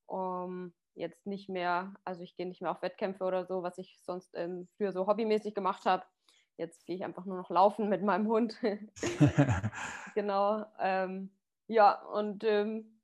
Um, 0.07 0.71
jetzt 0.95 1.27
nicht 1.27 1.49
mehr, 1.49 1.93
also 2.03 2.23
ich 2.23 2.35
gehe 2.35 2.47
nicht 2.47 2.61
mehr 2.61 2.71
auf 2.71 2.81
Wettkämpfe 2.81 3.23
oder 3.23 3.45
so, 3.45 3.63
was 3.63 3.77
ich 3.77 3.99
sonst 4.01 4.33
ähm, 4.35 4.67
früher 4.77 4.91
so 4.91 5.07
hobbymäßig 5.07 5.53
gemacht 5.53 5.85
habe. 5.85 6.03
Jetzt 6.57 6.85
gehe 6.85 6.95
ich 6.95 7.03
einfach 7.03 7.25
nur 7.25 7.37
noch 7.37 7.49
laufen 7.49 7.89
mit 7.89 8.01
meinem 8.01 8.27
Hund. 8.27 8.57
genau. 10.15 10.65
Ähm, 10.79 11.31
ja, 11.67 12.01
und 12.01 12.43
ähm, 12.45 13.01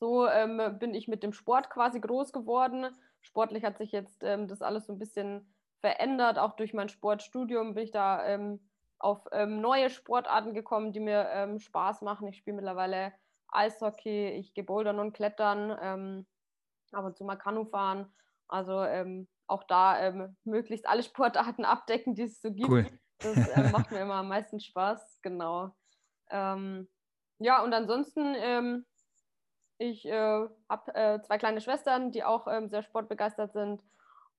so 0.00 0.26
ähm, 0.26 0.78
bin 0.78 0.94
ich 0.94 1.08
mit 1.08 1.22
dem 1.22 1.32
Sport 1.32 1.68
quasi 1.68 2.00
groß 2.00 2.32
geworden. 2.32 2.86
Sportlich 3.20 3.64
hat 3.64 3.76
sich 3.76 3.92
jetzt 3.92 4.22
ähm, 4.22 4.48
das 4.48 4.62
alles 4.62 4.86
so 4.86 4.94
ein 4.94 4.98
bisschen 4.98 5.54
verändert. 5.80 6.38
Auch 6.38 6.56
durch 6.56 6.72
mein 6.72 6.88
Sportstudium 6.88 7.74
bin 7.74 7.84
ich 7.84 7.90
da 7.90 8.24
ähm, 8.26 8.60
auf 8.98 9.26
neue 9.30 9.90
Sportarten 9.90 10.54
gekommen, 10.54 10.90
die 10.90 10.98
mir 10.98 11.56
Spaß 11.60 12.02
machen. 12.02 12.26
Ich 12.26 12.38
spiele 12.38 12.56
mittlerweile 12.56 13.12
Eishockey, 13.46 14.30
ich 14.30 14.54
gehe 14.54 14.64
bouldern 14.64 14.98
und 14.98 15.12
klettern, 15.12 16.26
ab 16.94 17.04
und 17.04 17.16
zu 17.16 17.24
mal 17.24 17.36
Kanu 17.36 17.64
fahren. 17.64 18.12
Also 18.48 18.84
auch 19.48 19.64
da 19.64 19.98
ähm, 20.00 20.36
möglichst 20.44 20.86
alle 20.86 21.02
Sportarten 21.04 21.64
abdecken, 21.64 22.14
die 22.14 22.22
es 22.22 22.40
so 22.40 22.52
gibt. 22.52 22.68
Cool. 22.68 22.86
Das 23.18 23.36
äh, 23.36 23.70
macht 23.72 23.90
mir 23.90 24.00
immer 24.00 24.16
am 24.16 24.28
meisten 24.28 24.60
Spaß, 24.60 25.20
genau. 25.22 25.74
Ähm, 26.30 26.88
ja, 27.38 27.62
und 27.62 27.72
ansonsten, 27.72 28.34
ähm, 28.36 28.86
ich 29.78 30.06
äh, 30.06 30.48
habe 30.68 30.94
äh, 30.94 31.22
zwei 31.22 31.38
kleine 31.38 31.60
Schwestern, 31.60 32.10
die 32.10 32.24
auch 32.24 32.46
ähm, 32.48 32.68
sehr 32.68 32.82
sportbegeistert 32.82 33.52
sind 33.52 33.82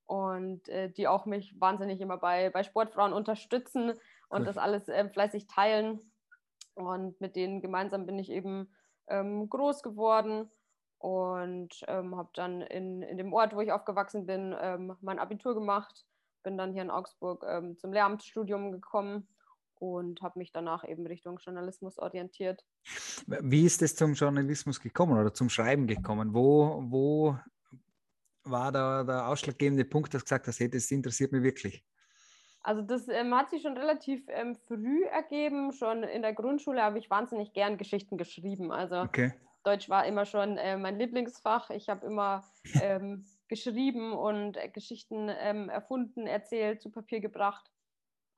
und 0.05 0.67
äh, 0.69 0.89
die 0.91 1.07
auch 1.07 1.25
mich 1.25 1.59
wahnsinnig 1.59 2.01
immer 2.01 2.17
bei, 2.17 2.49
bei 2.49 2.63
Sportfrauen 2.63 3.13
unterstützen 3.13 3.91
und 4.29 4.41
cool. 4.41 4.45
das 4.45 4.57
alles 4.57 4.89
ähm, 4.89 5.11
fleißig 5.11 5.47
teilen. 5.47 6.11
Und 6.75 7.19
mit 7.19 7.35
denen 7.35 7.61
gemeinsam 7.61 8.05
bin 8.05 8.19
ich 8.19 8.29
eben 8.29 8.73
ähm, 9.07 9.49
groß 9.49 9.81
geworden 9.81 10.51
und 10.99 11.69
ähm, 11.87 12.15
habe 12.15 12.29
dann 12.33 12.61
in, 12.61 13.01
in 13.01 13.17
dem 13.17 13.33
Ort, 13.33 13.55
wo 13.55 13.61
ich 13.61 13.71
aufgewachsen 13.71 14.25
bin, 14.25 14.55
ähm, 14.61 14.95
mein 15.01 15.17
Abitur 15.17 15.55
gemacht, 15.55 16.05
bin 16.43 16.57
dann 16.57 16.73
hier 16.73 16.81
in 16.81 16.91
Augsburg 16.91 17.45
ähm, 17.47 17.77
zum 17.77 17.93
Lehramtsstudium 17.93 18.71
gekommen 18.71 19.27
und 19.75 20.21
habe 20.21 20.39
mich 20.39 20.51
danach 20.51 20.87
eben 20.87 21.07
Richtung 21.07 21.37
Journalismus 21.37 21.97
orientiert. 21.99 22.65
Wie 23.27 23.65
ist 23.65 23.81
es 23.81 23.95
zum 23.95 24.13
Journalismus 24.13 24.81
gekommen 24.81 25.17
oder 25.17 25.33
zum 25.33 25.49
Schreiben 25.49 25.87
gekommen? 25.87 26.33
Wo, 26.33 26.83
wo 26.85 27.37
war 28.43 28.71
da 28.71 29.03
der 29.03 29.27
ausschlaggebende 29.27 29.85
Punkt, 29.85 30.13
dass 30.13 30.21
du 30.21 30.25
gesagt 30.25 30.47
hast, 30.47 30.59
hey, 30.59 30.69
das 30.69 30.91
interessiert 30.91 31.31
mich 31.31 31.43
wirklich? 31.43 31.85
Also 32.61 32.81
das 32.81 33.07
ähm, 33.07 33.33
hat 33.33 33.49
sich 33.49 33.61
schon 33.61 33.77
relativ 33.77 34.25
ähm, 34.27 34.55
früh 34.67 35.05
ergeben. 35.05 35.71
Schon 35.71 36.03
in 36.03 36.21
der 36.21 36.33
Grundschule 36.33 36.83
habe 36.83 36.99
ich 36.99 37.09
wahnsinnig 37.09 37.53
gern 37.53 37.77
Geschichten 37.77 38.17
geschrieben. 38.17 38.73
Also 38.73 38.99
okay. 38.99 39.33
Deutsch 39.63 39.89
war 39.89 40.05
immer 40.05 40.25
schon 40.25 40.57
äh, 40.57 40.77
mein 40.77 40.97
Lieblingsfach. 40.97 41.69
Ich 41.69 41.89
habe 41.89 42.05
immer 42.05 42.43
ähm, 42.81 43.25
geschrieben 43.47 44.13
und 44.13 44.57
äh, 44.57 44.69
Geschichten 44.69 45.29
ähm, 45.29 45.69
erfunden, 45.69 46.27
erzählt, 46.27 46.81
zu 46.81 46.89
Papier 46.91 47.19
gebracht. 47.19 47.69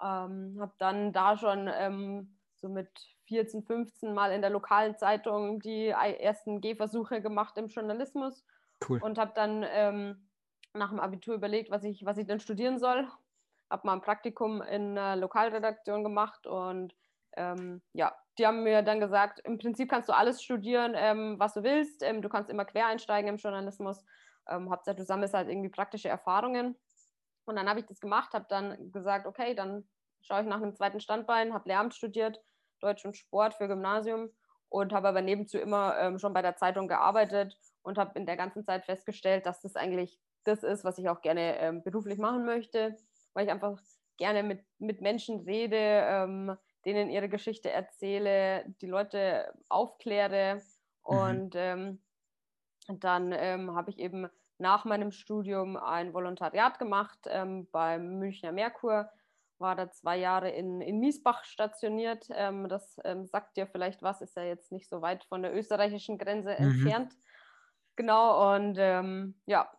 Ähm, 0.01 0.57
habe 0.59 0.73
dann 0.79 1.13
da 1.13 1.37
schon 1.37 1.69
ähm, 1.71 2.37
so 2.55 2.69
mit 2.69 2.89
14, 3.27 3.63
15 3.63 4.13
Mal 4.13 4.31
in 4.31 4.41
der 4.41 4.49
lokalen 4.49 4.97
Zeitung 4.97 5.59
die 5.59 5.87
ersten 5.87 6.59
Gehversuche 6.59 7.21
gemacht 7.21 7.57
im 7.57 7.67
Journalismus 7.67 8.43
cool. 8.89 8.99
und 9.01 9.17
habe 9.17 9.31
dann 9.35 9.65
ähm, 9.67 10.27
nach 10.73 10.89
dem 10.89 10.99
Abitur 10.99 11.35
überlegt, 11.35 11.71
was 11.71 11.83
ich, 11.83 12.05
was 12.05 12.17
ich 12.17 12.27
denn 12.27 12.39
studieren 12.39 12.79
soll. 12.79 13.07
Habe 13.69 13.87
mal 13.87 13.93
ein 13.93 14.01
Praktikum 14.01 14.61
in 14.61 14.97
einer 14.97 15.15
Lokalredaktion 15.15 16.03
gemacht 16.03 16.45
und 16.47 16.95
ähm, 17.38 17.81
ja, 17.93 18.15
die 18.38 18.47
haben 18.47 18.63
mir 18.63 18.81
dann 18.81 19.00
gesagt, 19.00 19.39
im 19.43 19.57
Prinzip 19.57 19.89
kannst 19.89 20.09
du 20.09 20.13
alles 20.13 20.41
studieren, 20.41 20.93
ähm, 20.95 21.39
was 21.39 21.53
du 21.53 21.63
willst. 21.63 22.03
Ähm, 22.03 22.21
du 22.21 22.29
kannst 22.29 22.50
immer 22.50 22.65
quer 22.65 22.88
einsteigen 22.88 23.29
im 23.29 23.38
Journalismus. 23.38 24.03
Ähm, 24.47 24.69
Hauptsache, 24.69 24.95
du 24.95 25.03
sammelst 25.03 25.33
halt 25.33 25.50
irgendwie 25.50 25.69
praktische 25.69 26.09
Erfahrungen. 26.09 26.75
Und 27.45 27.55
dann 27.55 27.69
habe 27.69 27.79
ich 27.79 27.85
das 27.85 28.00
gemacht, 28.00 28.33
habe 28.33 28.45
dann 28.50 28.91
gesagt, 28.91 29.25
okay, 29.25 29.55
dann 29.55 29.88
schaue 30.21 30.41
ich 30.41 30.47
nach 30.47 30.61
einem 30.61 30.75
zweiten 30.75 31.00
Standbein, 31.00 31.53
habe 31.53 31.67
Lehramt 31.67 31.93
studiert, 31.93 32.41
Deutsch 32.79 33.05
und 33.05 33.17
Sport 33.17 33.55
für 33.55 33.67
Gymnasium 33.67 34.29
und 34.69 34.93
habe 34.93 35.09
aber 35.09 35.21
nebenzu 35.21 35.57
immer 35.57 35.97
ähm, 36.00 36.19
schon 36.19 36.33
bei 36.33 36.41
der 36.41 36.55
Zeitung 36.55 36.88
gearbeitet 36.88 37.57
und 37.81 37.97
habe 37.97 38.17
in 38.17 38.25
der 38.25 38.38
ganzen 38.38 38.63
Zeit 38.63 38.85
festgestellt, 38.85 39.45
dass 39.45 39.61
das 39.61 39.75
eigentlich 39.75 40.19
das 40.43 40.63
ist, 40.63 40.83
was 40.83 40.97
ich 40.97 41.09
auch 41.09 41.21
gerne 41.21 41.59
ähm, 41.59 41.83
beruflich 41.83 42.17
machen 42.17 42.45
möchte, 42.45 42.95
weil 43.33 43.45
ich 43.45 43.51
einfach 43.51 43.77
gerne 44.17 44.43
mit, 44.43 44.63
mit 44.79 45.01
Menschen 45.01 45.41
rede, 45.41 45.77
denen 46.85 47.09
ihre 47.09 47.29
Geschichte 47.29 47.69
erzähle, 47.71 48.65
die 48.81 48.88
Leute 48.88 49.53
aufkläre. 49.69 50.55
Mhm. 50.55 51.17
Und 51.17 51.53
ähm, 51.55 52.01
dann 52.88 53.31
ähm, 53.31 53.75
habe 53.75 53.89
ich 53.89 54.00
eben 54.00 54.27
nach 54.57 54.85
meinem 54.85 55.11
Studium 55.11 55.75
ein 55.75 56.13
Volontariat 56.13 56.79
gemacht 56.79 57.19
ähm, 57.27 57.67
beim 57.71 58.19
Münchner 58.19 58.51
Merkur, 58.51 59.09
war 59.57 59.75
da 59.75 59.91
zwei 59.91 60.17
Jahre 60.17 60.50
in, 60.50 60.81
in 60.81 61.00
Miesbach 61.00 61.43
stationiert. 61.45 62.27
Ähm, 62.31 62.67
das 62.67 63.00
ähm, 63.03 63.25
sagt 63.25 63.57
dir 63.57 63.67
vielleicht 63.67 64.01
was, 64.01 64.21
ist 64.21 64.35
ja 64.35 64.43
jetzt 64.43 64.71
nicht 64.71 64.89
so 64.89 65.01
weit 65.01 65.23
von 65.25 65.41
der 65.41 65.55
österreichischen 65.55 66.17
Grenze 66.17 66.55
mhm. 66.57 66.65
entfernt. 66.65 67.13
Genau, 67.95 68.55
und 68.55 68.77
ähm, 68.79 69.35
ja, 69.45 69.71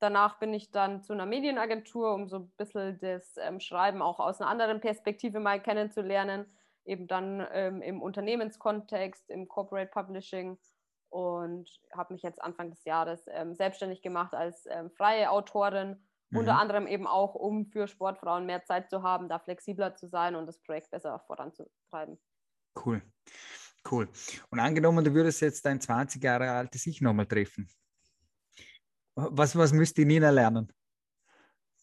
Danach 0.00 0.38
bin 0.38 0.54
ich 0.54 0.70
dann 0.70 1.02
zu 1.02 1.12
einer 1.12 1.26
Medienagentur, 1.26 2.14
um 2.14 2.26
so 2.26 2.36
ein 2.36 2.50
bisschen 2.56 2.98
das 3.00 3.36
ähm, 3.36 3.60
Schreiben 3.60 4.00
auch 4.00 4.18
aus 4.18 4.40
einer 4.40 4.50
anderen 4.50 4.80
Perspektive 4.80 5.40
mal 5.40 5.60
kennenzulernen. 5.62 6.46
Eben 6.86 7.06
dann 7.06 7.46
ähm, 7.52 7.82
im 7.82 8.00
Unternehmenskontext, 8.00 9.28
im 9.28 9.46
Corporate 9.46 9.90
Publishing 9.90 10.58
und 11.10 11.68
habe 11.94 12.14
mich 12.14 12.22
jetzt 12.22 12.40
Anfang 12.40 12.70
des 12.70 12.84
Jahres 12.84 13.26
ähm, 13.28 13.54
selbstständig 13.54 14.00
gemacht 14.00 14.32
als 14.32 14.64
ähm, 14.70 14.90
freie 14.90 15.30
Autorin. 15.30 16.02
Mhm. 16.30 16.38
Unter 16.38 16.58
anderem 16.58 16.86
eben 16.86 17.06
auch, 17.06 17.34
um 17.34 17.66
für 17.66 17.86
Sportfrauen 17.86 18.46
mehr 18.46 18.64
Zeit 18.64 18.88
zu 18.88 19.02
haben, 19.02 19.28
da 19.28 19.38
flexibler 19.38 19.96
zu 19.96 20.08
sein 20.08 20.34
und 20.34 20.46
das 20.46 20.62
Projekt 20.62 20.90
besser 20.90 21.18
voranzutreiben. 21.26 22.18
Cool, 22.74 23.02
cool. 23.90 24.08
Und 24.48 24.60
angenommen, 24.60 25.04
du 25.04 25.12
würdest 25.12 25.42
jetzt 25.42 25.66
dein 25.66 25.80
20 25.80 26.22
Jahre 26.22 26.50
altes 26.50 26.86
Ich 26.86 27.02
nochmal 27.02 27.26
treffen. 27.26 27.68
Was, 29.14 29.56
was 29.56 29.72
müsste 29.72 30.04
Nina 30.04 30.30
lernen? 30.30 30.72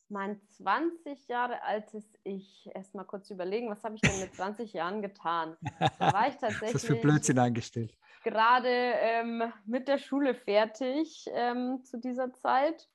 Mein 0.09 0.39
20 0.57 1.27
Jahre 1.27 1.61
altes 1.63 2.05
Ich, 2.23 2.69
erst 2.73 2.95
mal 2.95 3.03
kurz 3.03 3.29
überlegen, 3.29 3.69
was 3.69 3.83
habe 3.83 3.95
ich 3.95 4.01
denn 4.01 4.19
mit 4.21 4.33
20 4.33 4.71
Jahren 4.71 5.01
getan? 5.01 5.57
Da 5.99 6.13
war 6.13 6.29
ich 6.29 6.35
tatsächlich. 6.41 6.75
Was 6.75 6.85
für 6.85 6.95
Blödsinn 6.95 7.37
eingestellt. 7.39 7.93
Gerade 8.23 8.69
ähm, 8.69 9.43
mit 9.65 9.87
der 9.87 9.97
Schule 9.97 10.33
fertig 10.33 11.29
ähm, 11.33 11.83
zu 11.83 11.99
dieser 11.99 12.33
Zeit. 12.33 12.87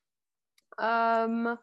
Ähm, 0.81 1.59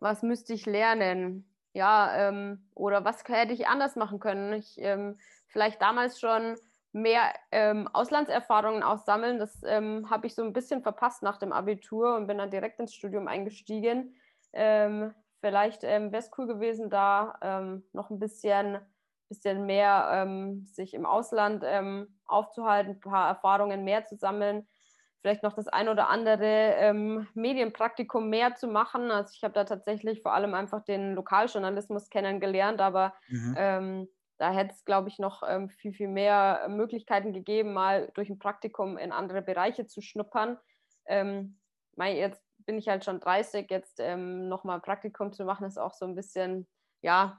was 0.00 0.22
müsste 0.22 0.54
ich 0.54 0.64
lernen? 0.64 1.46
Ja, 1.74 2.28
ähm, 2.28 2.66
oder 2.74 3.04
was 3.04 3.22
hätte 3.28 3.52
ich 3.52 3.68
anders 3.68 3.96
machen 3.96 4.18
können? 4.18 4.54
Ich 4.54 4.78
ähm, 4.78 5.18
vielleicht 5.48 5.80
damals 5.82 6.20
schon 6.20 6.56
mehr 6.92 7.32
ähm, 7.52 7.88
Auslandserfahrungen 7.92 8.82
auch 8.82 8.98
sammeln. 8.98 9.38
Das 9.38 9.62
ähm, 9.64 10.10
habe 10.10 10.26
ich 10.26 10.34
so 10.34 10.42
ein 10.42 10.52
bisschen 10.52 10.82
verpasst 10.82 11.22
nach 11.22 11.38
dem 11.38 11.52
Abitur 11.52 12.16
und 12.16 12.26
bin 12.26 12.38
dann 12.38 12.50
direkt 12.50 12.80
ins 12.80 12.94
Studium 12.94 13.28
eingestiegen. 13.28 14.14
Ähm, 14.52 15.14
vielleicht 15.40 15.84
ähm, 15.84 16.12
wäre 16.12 16.22
es 16.22 16.30
cool 16.36 16.46
gewesen, 16.46 16.90
da 16.90 17.38
ähm, 17.42 17.84
noch 17.92 18.10
ein 18.10 18.18
bisschen, 18.18 18.78
bisschen 19.28 19.66
mehr 19.66 20.08
ähm, 20.12 20.66
sich 20.66 20.94
im 20.94 21.06
Ausland 21.06 21.64
aufzuhalten, 22.26 22.92
ein 22.92 23.00
paar 23.00 23.28
Erfahrungen 23.28 23.84
mehr 23.84 24.04
zu 24.04 24.16
sammeln. 24.16 24.66
Vielleicht 25.20 25.42
noch 25.42 25.52
das 25.52 25.68
ein 25.68 25.90
oder 25.90 26.08
andere 26.08 27.26
Medienpraktikum 27.34 28.30
mehr 28.30 28.54
zu 28.54 28.68
machen. 28.68 29.10
Also 29.10 29.34
ich 29.36 29.44
habe 29.44 29.52
da 29.52 29.64
tatsächlich 29.64 30.22
vor 30.22 30.32
allem 30.32 30.54
einfach 30.54 30.82
den 30.82 31.14
Lokaljournalismus 31.14 32.08
kennengelernt, 32.08 32.80
aber 32.80 33.12
mhm 33.28 34.08
da 34.40 34.52
hätte 34.52 34.72
es, 34.72 34.86
glaube 34.86 35.10
ich, 35.10 35.18
noch 35.18 35.42
ähm, 35.46 35.68
viel, 35.68 35.92
viel 35.92 36.08
mehr 36.08 36.66
Möglichkeiten 36.70 37.34
gegeben, 37.34 37.74
mal 37.74 38.10
durch 38.14 38.30
ein 38.30 38.38
Praktikum 38.38 38.96
in 38.96 39.12
andere 39.12 39.42
Bereiche 39.42 39.84
zu 39.86 40.00
schnuppern. 40.00 40.56
Ähm, 41.04 41.58
mein, 41.94 42.16
jetzt 42.16 42.42
bin 42.64 42.78
ich 42.78 42.88
halt 42.88 43.04
schon 43.04 43.20
30, 43.20 43.70
jetzt 43.70 44.00
ähm, 44.00 44.48
nochmal 44.48 44.76
ein 44.76 44.82
Praktikum 44.82 45.34
zu 45.34 45.44
machen, 45.44 45.66
ist 45.66 45.76
auch 45.78 45.92
so 45.92 46.06
ein 46.06 46.14
bisschen, 46.14 46.66
ja, 47.02 47.38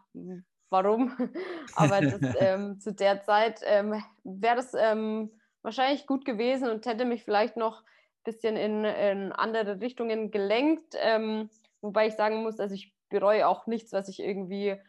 warum? 0.70 1.12
Aber 1.75 2.01
das, 2.01 2.22
ähm, 2.39 2.79
zu 2.79 2.93
der 2.93 3.24
Zeit 3.24 3.62
ähm, 3.65 4.03
wäre 4.24 4.58
das 4.58 4.75
ähm, 4.75 5.31
wahrscheinlich 5.63 6.05
gut 6.05 6.24
gewesen 6.24 6.70
und 6.70 6.86
hätte 6.86 7.05
mich 7.05 7.24
vielleicht 7.24 7.58
noch 7.58 7.81
ein 7.81 8.24
bisschen 8.25 8.55
in, 8.55 8.86
in 8.86 9.31
andere 9.31 9.81
Richtungen 9.81 10.29
gelenkt. 10.29 10.93
Ähm, 11.00 11.50
wobei 11.81 12.05
ich 12.05 12.13
sagen 12.13 12.43
muss, 12.43 12.60
also 12.60 12.75
ich 12.75 12.93
bereue 13.10 13.48
auch 13.48 13.65
nichts, 13.65 13.91
was 13.91 14.08
ich 14.08 14.20
irgendwie 14.20 14.79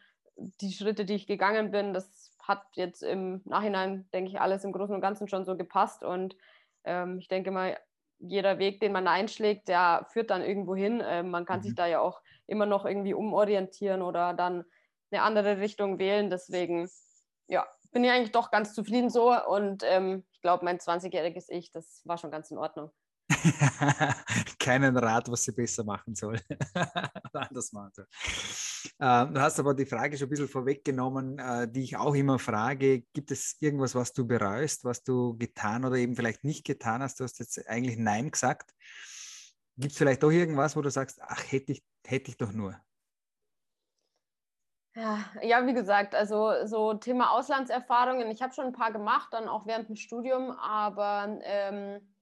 die 0.61 0.71
Schritte, 0.71 1.05
die 1.05 1.15
ich 1.15 1.27
gegangen 1.27 1.71
bin, 1.71 1.93
das 1.93 2.31
hat 2.39 2.63
jetzt 2.73 3.03
im 3.03 3.41
Nachhinein, 3.45 4.07
denke 4.13 4.31
ich, 4.31 4.41
alles 4.41 4.63
im 4.63 4.71
Großen 4.71 4.93
und 4.93 5.01
Ganzen 5.01 5.27
schon 5.27 5.45
so 5.45 5.55
gepasst. 5.55 6.03
Und 6.03 6.35
ähm, 6.83 7.19
ich 7.19 7.27
denke 7.27 7.51
mal, 7.51 7.77
jeder 8.19 8.59
Weg, 8.59 8.79
den 8.79 8.91
man 8.91 9.07
einschlägt, 9.07 9.67
der 9.67 10.07
führt 10.11 10.29
dann 10.29 10.41
irgendwo 10.41 10.75
hin. 10.75 11.01
Ähm, 11.05 11.29
man 11.29 11.45
kann 11.45 11.59
mhm. 11.59 11.63
sich 11.63 11.75
da 11.75 11.87
ja 11.87 11.99
auch 11.99 12.21
immer 12.47 12.65
noch 12.65 12.85
irgendwie 12.85 13.13
umorientieren 13.13 14.01
oder 14.01 14.33
dann 14.33 14.65
eine 15.11 15.21
andere 15.21 15.59
Richtung 15.59 15.99
wählen. 15.99 16.29
Deswegen, 16.29 16.89
ja, 17.47 17.67
bin 17.91 18.03
ich 18.03 18.11
eigentlich 18.11 18.31
doch 18.31 18.51
ganz 18.51 18.73
zufrieden 18.73 19.09
so 19.09 19.33
und 19.47 19.83
ähm, 19.85 20.23
ich 20.31 20.41
glaube, 20.41 20.65
mein 20.65 20.79
20-jähriges 20.79 21.45
Ich, 21.49 21.71
das 21.71 22.01
war 22.05 22.17
schon 22.17 22.31
ganz 22.31 22.51
in 22.51 22.57
Ordnung. 22.57 22.91
Keinen 24.59 24.97
Rat, 24.97 25.29
was 25.29 25.43
sie 25.43 25.51
besser 25.51 25.83
machen 25.83 26.15
soll. 26.15 26.39
anders 27.33 27.71
machen 27.71 27.91
soll. 27.93 28.07
Ähm, 28.99 29.33
du 29.33 29.41
hast 29.41 29.59
aber 29.59 29.73
die 29.73 29.85
Frage 29.85 30.17
schon 30.17 30.27
ein 30.27 30.29
bisschen 30.29 30.47
vorweggenommen, 30.47 31.39
äh, 31.39 31.67
die 31.69 31.83
ich 31.83 31.97
auch 31.97 32.15
immer 32.15 32.39
frage. 32.39 33.01
Gibt 33.13 33.31
es 33.31 33.57
irgendwas, 33.59 33.95
was 33.95 34.13
du 34.13 34.25
bereust, 34.25 34.83
was 34.83 35.03
du 35.03 35.37
getan 35.37 35.85
oder 35.85 35.95
eben 35.95 36.15
vielleicht 36.15 36.43
nicht 36.43 36.65
getan 36.65 37.01
hast? 37.01 37.19
Du 37.19 37.23
hast 37.23 37.39
jetzt 37.39 37.67
eigentlich 37.67 37.97
Nein 37.97 38.31
gesagt. 38.31 38.71
Gibt 39.77 39.91
es 39.91 39.97
vielleicht 39.97 40.23
doch 40.23 40.31
irgendwas, 40.31 40.75
wo 40.75 40.81
du 40.81 40.89
sagst, 40.89 41.19
ach, 41.21 41.43
hätte 41.51 41.71
ich, 41.73 41.83
hätte 42.05 42.29
ich 42.29 42.37
doch 42.37 42.51
nur? 42.51 42.79
Ja, 44.95 45.25
ja, 45.41 45.65
wie 45.65 45.73
gesagt, 45.73 46.13
also 46.13 46.65
so 46.65 46.93
Thema 46.93 47.31
Auslandserfahrungen, 47.31 48.29
ich 48.29 48.43
habe 48.43 48.53
schon 48.53 48.67
ein 48.67 48.73
paar 48.73 48.91
gemacht, 48.91 49.29
dann 49.31 49.47
auch 49.47 49.65
während 49.65 49.89
dem 49.89 49.95
Studium, 49.95 50.51
aber 50.51 51.39
ähm, 51.41 52.13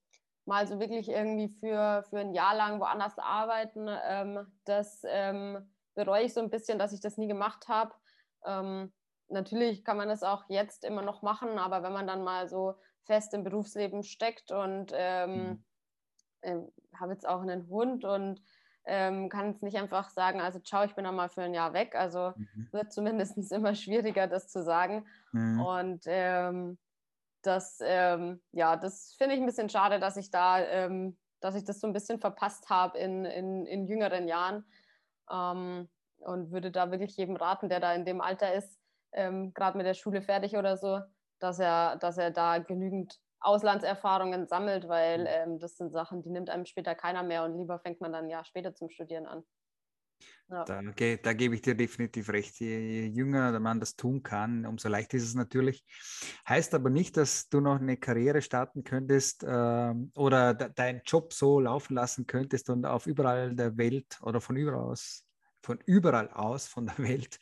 mal 0.45 0.65
so 0.67 0.79
wirklich 0.79 1.09
irgendwie 1.09 1.49
für, 1.49 2.03
für 2.09 2.19
ein 2.19 2.33
Jahr 2.33 2.55
lang 2.55 2.79
woanders 2.79 3.17
arbeiten, 3.17 3.89
ähm, 4.05 4.47
das 4.63 5.01
ähm, 5.05 5.70
bereue 5.95 6.23
ich 6.23 6.33
so 6.33 6.41
ein 6.41 6.49
bisschen, 6.49 6.79
dass 6.79 6.93
ich 6.93 7.01
das 7.01 7.17
nie 7.17 7.27
gemacht 7.27 7.67
habe. 7.67 7.93
Ähm, 8.45 8.91
natürlich 9.29 9.83
kann 9.83 9.97
man 9.97 10.09
das 10.09 10.23
auch 10.23 10.45
jetzt 10.49 10.83
immer 10.83 11.01
noch 11.01 11.21
machen, 11.21 11.57
aber 11.57 11.83
wenn 11.83 11.93
man 11.93 12.07
dann 12.07 12.23
mal 12.23 12.47
so 12.47 12.75
fest 13.05 13.33
im 13.33 13.43
Berufsleben 13.43 14.03
steckt 14.03 14.51
und 14.51 14.91
ähm, 14.93 15.35
mhm. 15.35 15.63
äh, 16.41 16.57
habe 16.99 17.13
jetzt 17.13 17.27
auch 17.27 17.41
einen 17.41 17.67
Hund 17.67 18.05
und 18.05 18.41
ähm, 18.85 19.29
kann 19.29 19.51
es 19.51 19.61
nicht 19.61 19.77
einfach 19.77 20.09
sagen, 20.09 20.41
also 20.41 20.59
ciao, 20.59 20.83
ich 20.83 20.95
bin 20.95 21.03
dann 21.03 21.15
mal 21.15 21.29
für 21.29 21.43
ein 21.43 21.53
Jahr 21.53 21.73
weg. 21.73 21.95
Also 21.95 22.33
mhm. 22.35 22.67
wird 22.71 22.91
zumindest 22.91 23.37
immer 23.51 23.75
schwieriger, 23.75 24.27
das 24.27 24.47
zu 24.49 24.63
sagen. 24.63 25.05
Mhm. 25.31 25.61
Und 25.61 26.03
ähm, 26.07 26.77
das, 27.43 27.79
ähm, 27.83 28.41
ja, 28.51 28.75
das 28.75 29.15
finde 29.17 29.35
ich 29.35 29.41
ein 29.41 29.45
bisschen 29.45 29.69
schade, 29.69 29.99
dass 29.99 30.17
ich 30.17 30.31
da, 30.31 30.59
ähm, 30.59 31.17
dass 31.39 31.55
ich 31.55 31.63
das 31.63 31.79
so 31.79 31.87
ein 31.87 31.93
bisschen 31.93 32.19
verpasst 32.19 32.69
habe 32.69 32.97
in, 32.97 33.25
in, 33.25 33.65
in 33.65 33.87
jüngeren 33.87 34.27
Jahren. 34.27 34.65
Ähm, 35.31 35.89
und 36.17 36.51
würde 36.51 36.71
da 36.71 36.91
wirklich 36.91 37.17
jedem 37.17 37.35
raten, 37.35 37.69
der 37.69 37.79
da 37.79 37.93
in 37.93 38.05
dem 38.05 38.21
Alter 38.21 38.53
ist, 38.53 38.79
ähm, 39.13 39.53
gerade 39.53 39.77
mit 39.77 39.87
der 39.87 39.93
Schule 39.93 40.21
fertig 40.21 40.55
oder 40.55 40.77
so, 40.77 40.99
dass 41.39 41.59
er, 41.59 41.97
dass 41.97 42.17
er 42.17 42.31
da 42.31 42.59
genügend 42.59 43.19
Auslandserfahrungen 43.39 44.47
sammelt, 44.47 44.87
weil 44.87 45.21
mhm. 45.21 45.27
ähm, 45.27 45.59
das 45.59 45.77
sind 45.77 45.91
Sachen, 45.91 46.21
die 46.21 46.29
nimmt 46.29 46.49
einem 46.49 46.65
später 46.65 46.95
keiner 46.95 47.23
mehr 47.23 47.43
und 47.43 47.57
lieber 47.57 47.79
fängt 47.79 48.01
man 48.01 48.13
dann 48.13 48.29
ja 48.29 48.45
später 48.45 48.73
zum 48.75 48.89
Studieren 48.89 49.25
an. 49.25 49.43
Ja. 50.49 50.65
Da, 50.65 50.81
da, 50.81 51.33
gebe 51.33 51.55
ich 51.55 51.61
dir 51.61 51.75
definitiv 51.75 52.29
recht. 52.29 52.59
Je, 52.59 53.05
jünger 53.07 53.57
man 53.59 53.79
das 53.79 53.95
tun 53.95 54.21
kann, 54.21 54.65
umso 54.65 54.89
leichter 54.89 55.17
ist 55.17 55.23
es 55.23 55.35
natürlich. 55.35 55.85
Heißt 56.47 56.73
aber 56.73 56.89
nicht, 56.89 57.15
dass 57.17 57.47
du 57.49 57.61
noch 57.61 57.79
eine 57.79 57.97
Karriere 57.97 58.41
starten 58.41 58.83
könntest 58.83 59.43
äh, 59.43 59.93
oder 60.15 60.53
de 60.53 60.69
deinen 60.73 61.01
Job 61.05 61.33
so 61.33 61.59
laufen 61.59 61.93
lassen 61.93 62.27
könntest 62.27 62.69
und 62.69 62.85
auf 62.85 63.07
überall 63.07 63.55
der 63.55 63.77
Welt 63.77 64.19
oder 64.21 64.41
von 64.41 64.57
überall 64.57 64.79
aus, 64.79 65.25
von 65.61 65.79
überall 65.85 66.29
aus 66.29 66.67
von 66.67 66.85
der 66.87 66.97
Welt 66.97 67.39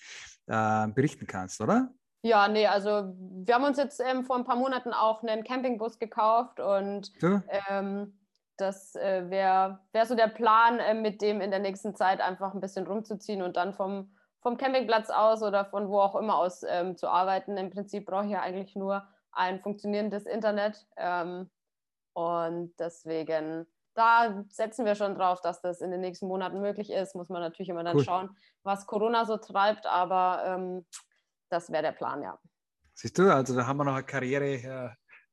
äh, 0.48 0.88
berichten 0.90 1.26
kannst, 1.26 1.62
oder? 1.62 1.92
Ja, 2.22 2.50
nee, 2.50 2.68
also 2.68 3.16
wir 3.18 3.56
haben 3.56 3.64
uns 3.64 3.78
jetzt 3.78 4.02
ähm, 4.02 4.26
vor 4.26 4.36
ein 4.36 4.44
paar 4.44 4.58
Monaten 4.58 4.92
auch 4.92 5.24
einen 5.24 5.44
Campingbus 5.44 6.00
gekauft 6.00 6.60
und 6.60 7.14
ja. 7.22 7.42
ähm, 7.70 8.19
das 8.60 8.96
äh, 8.96 9.30
wäre 9.30 9.80
wär 9.92 10.06
so 10.06 10.16
der 10.16 10.28
Plan, 10.28 10.80
äh, 10.80 10.94
mit 10.94 11.22
dem 11.22 11.42
in 11.42 11.52
der 11.52 11.60
nächsten 11.60 11.96
Zeit 11.96 12.22
einfach 12.22 12.54
ein 12.54 12.62
bisschen 12.62 12.88
rumzuziehen 12.88 13.42
und 13.42 13.58
dann 13.58 13.74
vom, 13.74 14.16
vom 14.42 14.58
Campingplatz 14.58 15.10
aus 15.10 15.44
oder 15.44 15.66
von 15.66 15.90
wo 15.90 16.00
auch 16.00 16.16
immer 16.16 16.38
aus 16.38 16.64
ähm, 16.68 16.98
zu 16.98 17.08
arbeiten. 17.08 17.58
Im 17.58 17.70
Prinzip 17.70 18.06
brauche 18.06 18.26
ich 18.26 18.32
ja 18.32 18.42
eigentlich 18.42 18.76
nur 18.76 19.08
ein 19.32 19.62
funktionierendes 19.62 20.26
Internet 20.26 20.86
ähm, 20.98 21.50
und 22.14 22.74
deswegen 22.80 23.68
da 23.96 24.46
setzen 24.50 24.86
wir 24.86 24.96
schon 24.96 25.16
drauf, 25.16 25.42
dass 25.42 25.62
das 25.62 25.82
in 25.82 25.92
den 25.92 26.00
nächsten 26.00 26.28
Monaten 26.28 26.62
möglich 26.62 26.90
ist. 26.90 27.16
Muss 27.16 27.28
man 27.28 27.42
natürlich 27.42 27.70
immer 27.70 27.84
dann 27.84 27.98
cool. 27.98 28.04
schauen, 28.04 28.30
was 28.64 28.86
Corona 28.86 29.26
so 29.26 29.38
treibt, 29.38 29.86
aber 29.86 30.44
ähm, 30.46 30.86
das 31.50 31.70
wäre 31.72 31.84
der 31.84 31.92
Plan, 31.92 32.22
ja. 32.22 32.40
Siehst 32.94 33.18
du, 33.18 33.34
also 33.34 33.56
da 33.56 33.66
haben 33.66 33.78
wir 33.78 33.84
noch 33.84 33.96
eine 33.96 34.04
Karriere 34.04 34.54
äh, 34.54 34.90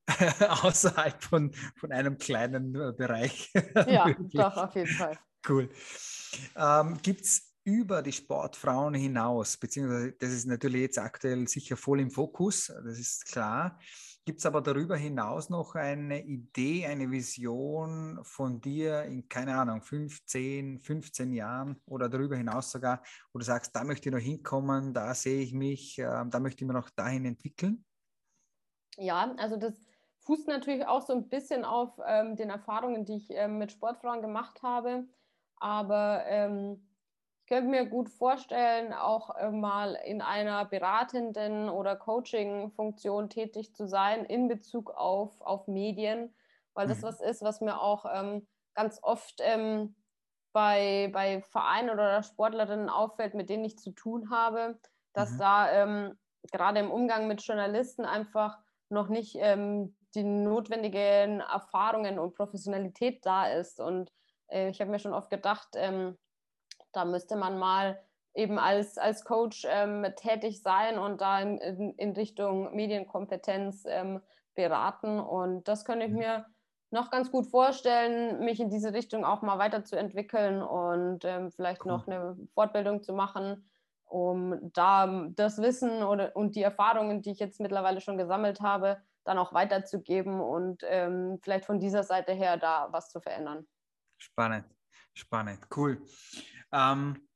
außerhalb 0.63 1.23
von, 1.23 1.53
von 1.77 1.93
einem 1.93 2.19
kleinen 2.19 2.75
äh, 2.75 2.93
Bereich. 2.93 3.53
Ja, 3.89 4.15
doch, 4.33 4.57
auf 4.57 4.75
jeden 4.75 4.89
Fall. 4.89 5.19
Cool. 5.49 5.71
Ähm, 6.57 6.99
Gibt 7.03 7.23
es 7.23 7.57
über 7.65 8.01
die 8.01 8.13
Sportfrauen 8.13 8.95
hinaus, 8.95 9.57
beziehungsweise 9.57 10.13
das 10.13 10.31
ist 10.31 10.47
natürlich 10.47 10.83
jetzt 10.83 10.99
aktuell 10.99 11.49
sicher 11.49 11.77
voll 11.77 12.01
im 12.01 12.11
Fokus, 12.11 12.67
das 12.67 12.99
ist 12.99 13.27
klar. 13.27 13.79
Gibt 14.25 14.39
es 14.39 14.47
aber 14.47 14.61
darüber 14.61 14.97
hinaus 14.97 15.51
noch 15.51 15.75
eine 15.75 16.25
Idee, 16.25 16.87
eine 16.87 17.11
Vision 17.11 18.21
von 18.23 18.61
dir 18.61 19.03
in, 19.03 19.29
keine 19.29 19.57
Ahnung, 19.57 19.83
15, 19.83 20.81
15 20.81 21.33
Jahren 21.33 21.81
oder 21.87 22.09
darüber 22.09 22.37
hinaus 22.37 22.71
sogar, 22.71 23.03
wo 23.33 23.39
du 23.39 23.45
sagst, 23.45 23.75
da 23.75 23.83
möchte 23.83 24.09
ich 24.09 24.15
noch 24.15 24.21
hinkommen, 24.21 24.95
da 24.95 25.15
sehe 25.15 25.43
ich 25.43 25.53
mich, 25.53 25.99
äh, 25.99 26.25
da 26.29 26.41
möchte 26.41 26.65
ich 26.65 26.69
mich 26.69 26.77
noch 26.77 26.91
dahin 26.91 27.25
entwickeln? 27.25 27.85
Ja, 28.97 29.35
also 29.39 29.57
das 29.57 29.75
fußt 30.27 30.49
natürlich 30.49 30.87
auch 30.87 31.03
so 31.03 31.13
ein 31.13 31.29
bisschen 31.29 31.65
auf 31.65 32.01
ähm, 32.05 32.37
den 32.37 32.51
Erfahrungen, 32.51 33.05
die 33.05 33.17
ich 33.17 33.31
ähm, 33.31 33.59
mit 33.59 33.73
Sportfrauen 33.73 34.23
gemacht 34.23 34.63
habe. 34.63 35.05
Aber 35.59 36.25
ähm, 36.27 36.85
ich 37.41 37.47
könnte 37.47 37.71
mir 37.71 37.87
gut 37.87 38.11
vorstellen, 38.11 38.93
auch 38.93 39.37
äh, 39.37 39.51
mal 39.51 39.97
in 40.05 40.21
einer 40.21 40.65
beratenden 40.65 41.69
oder 41.69 41.95
Coaching-Funktion 41.95 43.31
tätig 43.31 43.73
zu 43.75 43.87
sein 43.87 44.25
in 44.25 44.49
Bezug 44.49 44.91
auf, 44.91 45.41
auf 45.41 45.69
Medien, 45.69 46.35
weil 46.75 46.89
das 46.89 46.99
mhm. 46.99 47.05
was 47.05 47.21
ist, 47.21 47.43
was 47.43 47.61
mir 47.61 47.81
auch 47.81 48.05
ähm, 48.13 48.47
ganz 48.75 48.99
oft 49.03 49.41
ähm, 49.43 49.95
bei, 50.53 51.09
bei 51.13 51.41
Vereinen 51.43 51.91
oder 51.91 52.23
Sportlerinnen 52.25 52.89
auffällt, 52.89 53.35
mit 53.35 53.49
denen 53.49 53.65
ich 53.65 53.79
zu 53.79 53.93
tun 53.93 54.31
habe, 54.31 54.79
dass 55.13 55.33
mhm. 55.33 55.39
da 55.39 55.71
ähm, 55.71 56.19
gerade 56.51 56.81
im 56.81 56.91
Umgang 56.91 57.29
mit 57.29 57.43
Journalisten 57.43 58.05
einfach 58.05 58.59
noch 58.89 59.09
nicht 59.09 59.37
ähm, 59.39 59.97
die 60.17 60.25
notwendigen 60.25 61.41
Erfahrungen 61.41 62.19
und 62.19 62.35
Professionalität 62.35 63.25
da 63.25 63.47
ist. 63.47 63.81
Und 63.81 64.13
äh, 64.49 64.71
ich 64.71 64.81
habe 64.81 64.91
mir 64.91 64.99
schon 64.99 65.13
oft 65.13 65.31
gedacht, 65.31 65.69
ähm, 65.75 66.17
da 66.93 67.05
müsste 67.05 67.37
man 67.37 67.59
mal 67.59 68.01
eben 68.35 68.59
als, 68.59 68.99
als 68.99 69.25
Coach 69.25 69.67
ähm, 69.69 70.07
tätig 70.17 70.63
sein 70.63 70.99
und 70.99 71.21
da 71.21 71.41
in, 71.41 71.59
in 71.97 72.13
Richtung 72.13 72.75
Medienkompetenz 72.75 73.85
ähm, 73.87 74.21
beraten. 74.55 75.21
Und 75.21 75.69
das 75.69 75.85
könnte 75.85 76.07
ich 76.07 76.13
mhm. 76.13 76.19
mir 76.19 76.47
noch 76.91 77.11
ganz 77.11 77.31
gut 77.31 77.47
vorstellen, 77.47 78.41
mich 78.41 78.61
in 78.61 78.71
diese 78.71 78.93
Richtung 78.93 79.25
auch 79.25 79.43
mal 79.43 79.59
weiterzuentwickeln 79.59 80.63
und 80.63 81.25
ähm, 81.25 81.51
vielleicht 81.51 81.85
cool. 81.85 81.93
noch 81.93 82.07
eine 82.07 82.37
Fortbildung 82.55 83.03
zu 83.03 83.13
machen, 83.13 83.69
um 84.05 84.73
da 84.73 85.27
das 85.35 85.61
Wissen 85.61 86.03
oder, 86.03 86.35
und 86.37 86.55
die 86.57 86.63
Erfahrungen, 86.63 87.23
die 87.23 87.33
ich 87.33 87.39
jetzt 87.39 87.61
mittlerweile 87.61 88.01
schon 88.01 88.19
gesammelt 88.19 88.61
habe, 88.61 88.99
dann 89.27 89.39
auch 89.39 89.53
weiterzugeben 89.53 90.41
und 90.41 90.83
ähm, 90.85 91.39
vielleicht 91.43 91.67
von 91.67 91.79
dieser 91.81 92.03
Seite 92.03 92.33
her 92.33 92.57
da 92.57 92.89
was 92.93 93.11
zu 93.11 93.21
verändern. 93.21 93.67
Spannend, 94.19 94.65
spannend, 95.15 95.61
cool. 95.77 96.03
Ähm, 96.73 97.29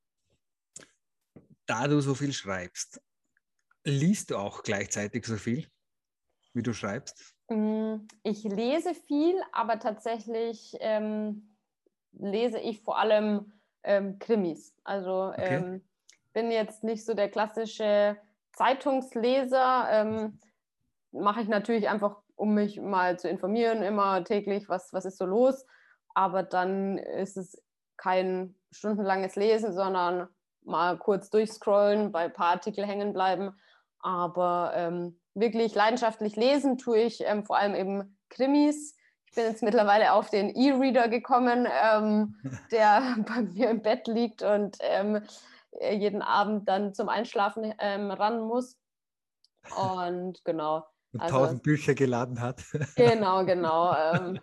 da 1.66 1.86
du 1.86 2.00
so 2.00 2.14
viel 2.14 2.32
schreibst, 2.32 3.00
liest 3.84 4.30
du 4.30 4.36
auch 4.36 4.62
gleichzeitig 4.62 5.26
so 5.26 5.36
viel, 5.36 5.68
wie 6.54 6.62
du 6.62 6.72
schreibst? 6.72 7.34
Mm, 7.48 8.06
ich 8.22 8.44
lese 8.44 8.94
viel, 8.94 9.40
aber 9.52 9.78
tatsächlich 9.78 10.76
ähm, 10.80 11.56
lese 12.12 12.58
ich 12.58 12.82
vor 12.82 12.98
allem 12.98 13.52
ähm, 13.82 14.18
Krimis. 14.18 14.74
Also 14.84 15.28
okay. 15.32 15.56
ähm, 15.56 15.84
bin 16.32 16.50
jetzt 16.50 16.84
nicht 16.84 17.04
so 17.04 17.14
der 17.14 17.28
klassische 17.28 18.16
Zeitungsleser. 18.52 19.88
Mache 21.12 21.42
ich 21.42 21.48
natürlich 21.48 21.88
einfach, 21.88 22.16
um 22.36 22.54
mich 22.54 22.80
mal 22.80 23.18
zu 23.18 23.28
informieren, 23.28 23.82
immer 23.82 24.24
täglich, 24.24 24.68
was, 24.68 24.92
was 24.92 25.04
ist 25.04 25.18
so 25.18 25.26
los. 25.26 25.66
Aber 26.14 26.42
dann 26.42 26.98
ist 26.98 27.36
es 27.36 27.62
kein 27.96 28.54
stundenlanges 28.70 29.36
Lesen, 29.36 29.72
sondern 29.72 30.28
mal 30.64 30.98
kurz 30.98 31.30
durchscrollen, 31.30 32.12
bei 32.12 32.24
ein 32.24 32.32
paar 32.32 32.50
Artikel 32.50 32.86
hängen 32.86 33.12
bleiben. 33.12 33.52
Aber 34.00 34.72
ähm, 34.74 35.20
wirklich 35.34 35.74
leidenschaftlich 35.74 36.36
lesen 36.36 36.78
tue 36.78 36.98
ich 36.98 37.22
ähm, 37.24 37.44
vor 37.44 37.56
allem 37.56 37.74
eben 37.74 38.18
Krimis. 38.28 38.96
Ich 39.26 39.34
bin 39.34 39.44
jetzt 39.44 39.62
mittlerweile 39.62 40.12
auf 40.12 40.30
den 40.30 40.50
E-Reader 40.50 41.08
gekommen, 41.08 41.68
ähm, 41.70 42.36
der 42.72 43.16
bei 43.26 43.42
mir 43.42 43.70
im 43.70 43.82
Bett 43.82 44.06
liegt 44.06 44.42
und 44.42 44.78
ähm, 44.80 45.22
jeden 45.80 46.22
Abend 46.22 46.68
dann 46.68 46.94
zum 46.94 47.08
Einschlafen 47.08 47.74
ähm, 47.78 48.10
ran 48.10 48.40
muss. 48.40 48.76
Und 49.76 50.44
genau. 50.44 50.84
Und 51.12 51.20
also, 51.20 51.36
tausend 51.36 51.62
Bücher 51.62 51.94
geladen 51.94 52.40
hat. 52.40 52.62
Genau, 52.96 53.44
genau. 53.44 53.94
Ähm, 53.94 54.40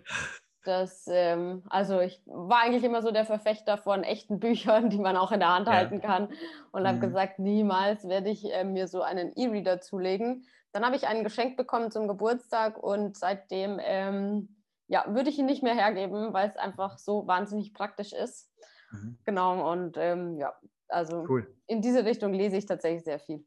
das, 0.63 1.07
ähm, 1.09 1.63
also 1.69 2.01
ich 2.01 2.21
war 2.25 2.63
eigentlich 2.63 2.83
immer 2.83 3.01
so 3.01 3.11
der 3.11 3.25
Verfechter 3.25 3.77
von 3.77 4.03
echten 4.03 4.39
Büchern, 4.39 4.89
die 4.89 4.99
man 4.99 5.15
auch 5.15 5.31
in 5.31 5.39
der 5.39 5.53
Hand 5.53 5.67
ja. 5.67 5.73
halten 5.73 6.01
kann 6.01 6.29
und 6.71 6.83
mhm. 6.83 6.87
habe 6.87 6.99
gesagt, 6.99 7.39
niemals 7.39 8.07
werde 8.07 8.29
ich 8.29 8.51
äh, 8.51 8.63
mir 8.63 8.87
so 8.87 9.01
einen 9.01 9.31
E-Reader 9.35 9.79
zulegen. 9.79 10.45
Dann 10.73 10.85
habe 10.85 10.97
ich 10.97 11.07
ein 11.07 11.23
Geschenk 11.23 11.55
bekommen 11.55 11.89
zum 11.89 12.07
Geburtstag 12.07 12.77
und 12.77 13.15
seitdem 13.15 13.79
ähm, 13.81 14.49
ja, 14.87 15.05
würde 15.07 15.29
ich 15.29 15.37
ihn 15.37 15.45
nicht 15.45 15.63
mehr 15.63 15.75
hergeben, 15.75 16.33
weil 16.33 16.49
es 16.49 16.57
einfach 16.57 16.97
so 16.97 17.27
wahnsinnig 17.27 17.73
praktisch 17.73 18.13
ist. 18.13 18.49
Mhm. 18.91 19.17
Genau, 19.25 19.71
und 19.71 19.97
ähm, 19.97 20.37
ja, 20.37 20.53
also 20.87 21.25
cool. 21.29 21.47
in 21.67 21.81
diese 21.81 22.05
Richtung 22.05 22.33
lese 22.33 22.57
ich 22.57 22.65
tatsächlich 22.65 23.03
sehr 23.03 23.19
viel. 23.19 23.45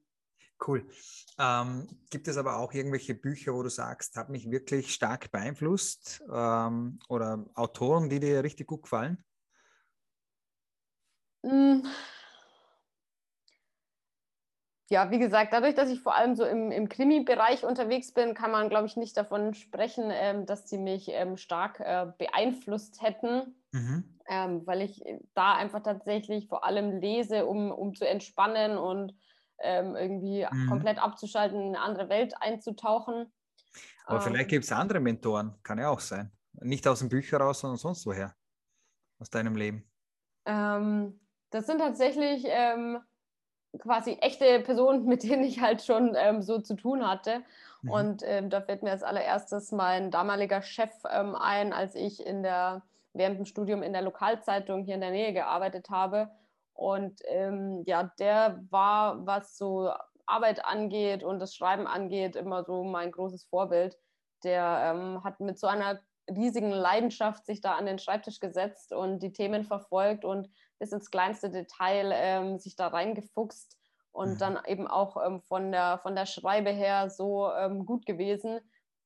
Cool. 0.66 0.87
Ähm, 1.38 1.87
gibt 2.11 2.29
es 2.29 2.37
aber 2.37 2.59
auch 2.59 2.73
irgendwelche 2.73 3.14
Bücher, 3.14 3.55
wo 3.55 3.62
du 3.62 3.70
sagst, 3.70 4.16
hat 4.16 4.29
mich 4.29 4.51
wirklich 4.51 4.92
stark 4.92 5.31
beeinflusst 5.31 6.23
ähm, 6.31 6.99
oder 7.09 7.46
Autoren, 7.55 8.11
die 8.11 8.20
dir 8.20 8.44
richtig 8.44 8.66
gut 8.66 8.83
gefallen? 8.83 9.25
Hm. 11.44 11.87
Ja, 14.90 15.11
wie 15.12 15.20
gesagt, 15.20 15.53
dadurch, 15.53 15.77
dass 15.77 15.88
ich 15.88 16.01
vor 16.01 16.16
allem 16.16 16.35
so 16.35 16.44
im, 16.44 16.73
im 16.73 16.88
Krimi-Bereich 16.88 17.64
unterwegs 17.64 18.12
bin, 18.12 18.35
kann 18.35 18.51
man, 18.51 18.68
glaube 18.68 18.87
ich, 18.87 18.96
nicht 18.96 19.16
davon 19.16 19.55
sprechen, 19.55 20.11
ähm, 20.12 20.46
dass 20.46 20.68
sie 20.68 20.79
mich 20.79 21.09
ähm, 21.11 21.37
stark 21.37 21.79
äh, 21.79 22.07
beeinflusst 22.18 23.01
hätten, 23.01 23.55
mhm. 23.70 24.18
ähm, 24.29 24.66
weil 24.66 24.83
ich 24.83 25.03
da 25.33 25.55
einfach 25.55 25.85
tatsächlich 25.85 26.49
vor 26.49 26.64
allem 26.64 26.99
lese, 26.99 27.46
um, 27.46 27.70
um 27.70 27.94
zu 27.94 28.07
entspannen 28.07 28.77
und 28.77 29.14
ähm, 29.62 29.96
irgendwie 29.96 30.46
mhm. 30.51 30.68
komplett 30.68 30.99
abzuschalten, 30.99 31.61
in 31.61 31.68
eine 31.68 31.81
andere 31.81 32.09
Welt 32.09 32.35
einzutauchen. 32.40 33.33
Aber 34.07 34.18
ähm, 34.18 34.23
vielleicht 34.23 34.49
gibt 34.49 34.64
es 34.64 34.73
andere 34.73 35.01
Mentoren, 35.01 35.55
kann 35.62 35.79
ja 35.79 35.90
auch 35.90 36.01
sein. 36.01 36.31
Nicht 36.55 36.87
aus 36.88 37.01
den 37.01 37.09
Büchern 37.09 37.42
raus, 37.42 37.61
sondern 37.61 37.79
sonst 37.79 38.07
woher. 38.07 38.35
Aus 39.18 39.31
deinem 39.31 39.55
Leben. 39.55 39.85
Ähm, 40.46 41.20
das 41.51 41.66
sind 41.66 41.79
tatsächlich 41.79 42.44
ähm, 42.46 42.99
quasi 43.79 44.12
echte 44.20 44.61
Personen, 44.61 45.07
mit 45.07 45.23
denen 45.23 45.44
ich 45.44 45.61
halt 45.61 45.83
schon 45.83 46.14
ähm, 46.16 46.42
so 46.42 46.61
zu 46.61 46.75
tun 46.75 47.07
hatte. 47.07 47.42
Mhm. 47.83 47.90
Und 47.90 48.23
ähm, 48.25 48.51
da 48.51 48.61
fällt 48.61 48.83
mir 48.83 48.90
als 48.90 49.03
allererstes 49.03 49.73
mein 49.73 50.11
damaliger 50.11 50.62
Chef 50.62 51.05
ein, 51.05 51.73
als 51.73 51.94
ich 51.94 52.25
in 52.25 52.42
der, 52.42 52.83
während 53.12 53.38
dem 53.38 53.46
Studium 53.46 53.83
in 53.83 53.92
der 53.92 54.03
Lokalzeitung 54.03 54.85
hier 54.85 54.94
in 54.94 55.01
der 55.01 55.11
Nähe 55.11 55.33
gearbeitet 55.33 55.90
habe 55.90 56.31
und 56.80 57.20
ähm, 57.26 57.82
ja, 57.84 58.04
der 58.18 58.64
war, 58.70 59.26
was 59.26 59.58
so 59.58 59.92
Arbeit 60.24 60.64
angeht 60.64 61.22
und 61.22 61.38
das 61.38 61.54
Schreiben 61.54 61.86
angeht, 61.86 62.36
immer 62.36 62.64
so 62.64 62.84
mein 62.84 63.12
großes 63.12 63.44
Vorbild. 63.44 63.98
Der 64.44 64.94
ähm, 64.94 65.22
hat 65.22 65.40
mit 65.40 65.58
so 65.58 65.66
einer 65.66 66.00
riesigen 66.26 66.70
Leidenschaft 66.70 67.44
sich 67.44 67.60
da 67.60 67.74
an 67.74 67.84
den 67.84 67.98
Schreibtisch 67.98 68.40
gesetzt 68.40 68.94
und 68.94 69.18
die 69.22 69.34
Themen 69.34 69.64
verfolgt 69.64 70.24
und 70.24 70.48
bis 70.78 70.92
ins 70.92 71.10
kleinste 71.10 71.50
Detail 71.50 72.12
ähm, 72.14 72.58
sich 72.58 72.76
da 72.76 72.88
reingefuchst 72.88 73.76
und 74.12 74.30
mhm. 74.30 74.38
dann 74.38 74.58
eben 74.66 74.88
auch 74.88 75.22
ähm, 75.22 75.42
von, 75.42 75.72
der, 75.72 75.98
von 75.98 76.16
der 76.16 76.24
Schreibe 76.24 76.70
her 76.70 77.10
so 77.10 77.52
ähm, 77.52 77.84
gut 77.84 78.06
gewesen, 78.06 78.58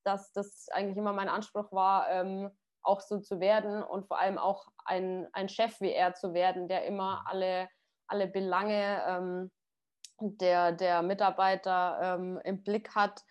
dass 0.05 0.31
das 0.31 0.69
eigentlich 0.71 0.97
immer 0.97 1.13
mein 1.13 1.29
Anspruch 1.29 1.73
war, 1.73 2.09
ähm, 2.09 2.53
auch 2.85 3.01
so 3.01 3.19
zu 3.19 3.41
werden 3.41 3.83
und 3.83 4.07
vor 4.07 4.19
allem 4.19 4.39
auch 4.39 4.67
ein, 4.85 5.27
ein 5.33 5.49
Chef 5.49 5.81
wie 5.81 5.93
er 5.93 6.15
zu 6.15 6.35
werden, 6.35 6.69
der 6.69 6.85
immer 6.85 7.21
mhm. 7.21 7.27
alle, 7.27 7.69
alle 8.07 8.27
Belange 8.27 9.03
ähm, 9.07 9.51
der, 10.21 10.73
der 10.73 11.03
Mitarbeiter 11.03 11.99
ähm, 12.03 12.41
im 12.45 12.63
Blick 12.63 12.95
hat, 12.95 13.23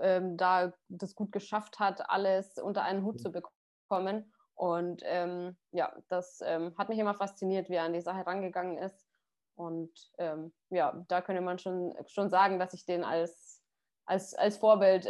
ähm, 0.00 0.36
da 0.36 0.72
das 0.88 1.14
gut 1.14 1.32
geschafft 1.32 1.78
hat, 1.78 2.08
alles 2.08 2.58
unter 2.58 2.82
einen 2.82 3.04
Hut 3.04 3.16
mhm. 3.16 3.18
zu 3.18 3.32
bekommen. 3.32 4.32
Und 4.54 5.02
ähm, 5.04 5.56
ja, 5.72 5.92
das 6.08 6.40
ähm, 6.44 6.74
hat 6.78 6.88
mich 6.88 6.98
immer 6.98 7.14
fasziniert, 7.14 7.68
wie 7.68 7.74
er 7.74 7.84
an 7.84 7.92
die 7.92 8.00
Sache 8.00 8.26
rangegangen 8.26 8.78
ist. 8.78 9.06
Und 9.54 9.92
ähm, 10.18 10.52
ja, 10.70 11.04
da 11.08 11.20
könnte 11.20 11.42
man 11.42 11.58
schon, 11.58 11.94
schon 12.06 12.30
sagen, 12.30 12.58
dass 12.58 12.72
ich 12.72 12.86
den 12.86 13.04
als, 13.04 13.62
als, 14.06 14.34
als 14.34 14.56
Vorbild 14.56 15.06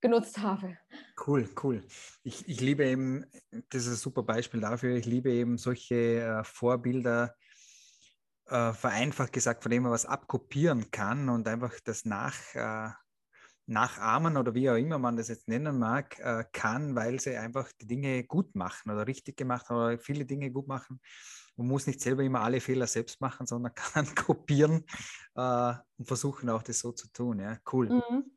genutzt 0.00 0.38
habe. 0.38 0.78
Cool, 1.26 1.48
cool. 1.62 1.82
Ich, 2.22 2.48
ich 2.48 2.60
liebe 2.60 2.84
eben, 2.84 3.24
das 3.70 3.86
ist 3.86 3.88
ein 3.88 3.96
super 3.96 4.22
Beispiel 4.22 4.60
dafür, 4.60 4.96
ich 4.96 5.06
liebe 5.06 5.30
eben 5.30 5.58
solche 5.58 6.20
äh, 6.20 6.44
Vorbilder, 6.44 7.34
äh, 8.46 8.72
vereinfacht 8.72 9.32
gesagt, 9.32 9.62
von 9.62 9.70
dem 9.70 9.82
man 9.82 9.92
was 9.92 10.06
abkopieren 10.06 10.90
kann 10.90 11.28
und 11.28 11.48
einfach 11.48 11.74
das 11.84 12.04
nach, 12.04 12.36
äh, 12.54 12.90
nachahmen 13.66 14.36
oder 14.36 14.54
wie 14.54 14.70
auch 14.70 14.76
immer 14.76 14.98
man 14.98 15.16
das 15.16 15.28
jetzt 15.28 15.48
nennen 15.48 15.78
mag, 15.78 16.18
äh, 16.20 16.44
kann, 16.52 16.94
weil 16.94 17.18
sie 17.20 17.36
einfach 17.36 17.70
die 17.80 17.86
Dinge 17.86 18.24
gut 18.24 18.54
machen 18.54 18.90
oder 18.90 19.06
richtig 19.06 19.36
gemacht 19.36 19.68
haben 19.68 19.76
oder 19.76 19.98
viele 19.98 20.24
Dinge 20.24 20.50
gut 20.50 20.68
machen. 20.68 21.00
Man 21.56 21.68
muss 21.68 21.86
nicht 21.86 22.00
selber 22.00 22.22
immer 22.22 22.42
alle 22.42 22.60
Fehler 22.60 22.86
selbst 22.86 23.20
machen, 23.20 23.46
sondern 23.46 23.74
kann 23.94 24.14
kopieren 24.14 24.84
äh, 25.34 25.74
und 25.96 26.06
versuchen 26.06 26.48
auch 26.48 26.62
das 26.62 26.78
so 26.78 26.92
zu 26.92 27.10
tun. 27.12 27.40
Ja, 27.40 27.58
cool. 27.72 27.88
Mhm. 27.88 28.30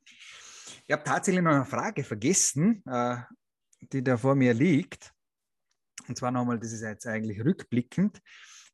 Ich 0.90 0.94
habe 0.94 1.04
tatsächlich 1.04 1.44
noch 1.44 1.52
eine 1.52 1.66
Frage 1.66 2.04
vergessen, 2.04 2.84
äh, 2.88 3.18
die 3.94 4.04
da 4.04 4.18
vor 4.18 4.34
mir 4.34 4.56
liegt. 4.56 5.14
Und 6.08 6.18
zwar 6.18 6.32
nochmal, 6.32 6.58
das 6.58 6.72
ist 6.72 6.82
jetzt 6.82 7.06
eigentlich 7.06 7.46
rückblickend. 7.46 8.20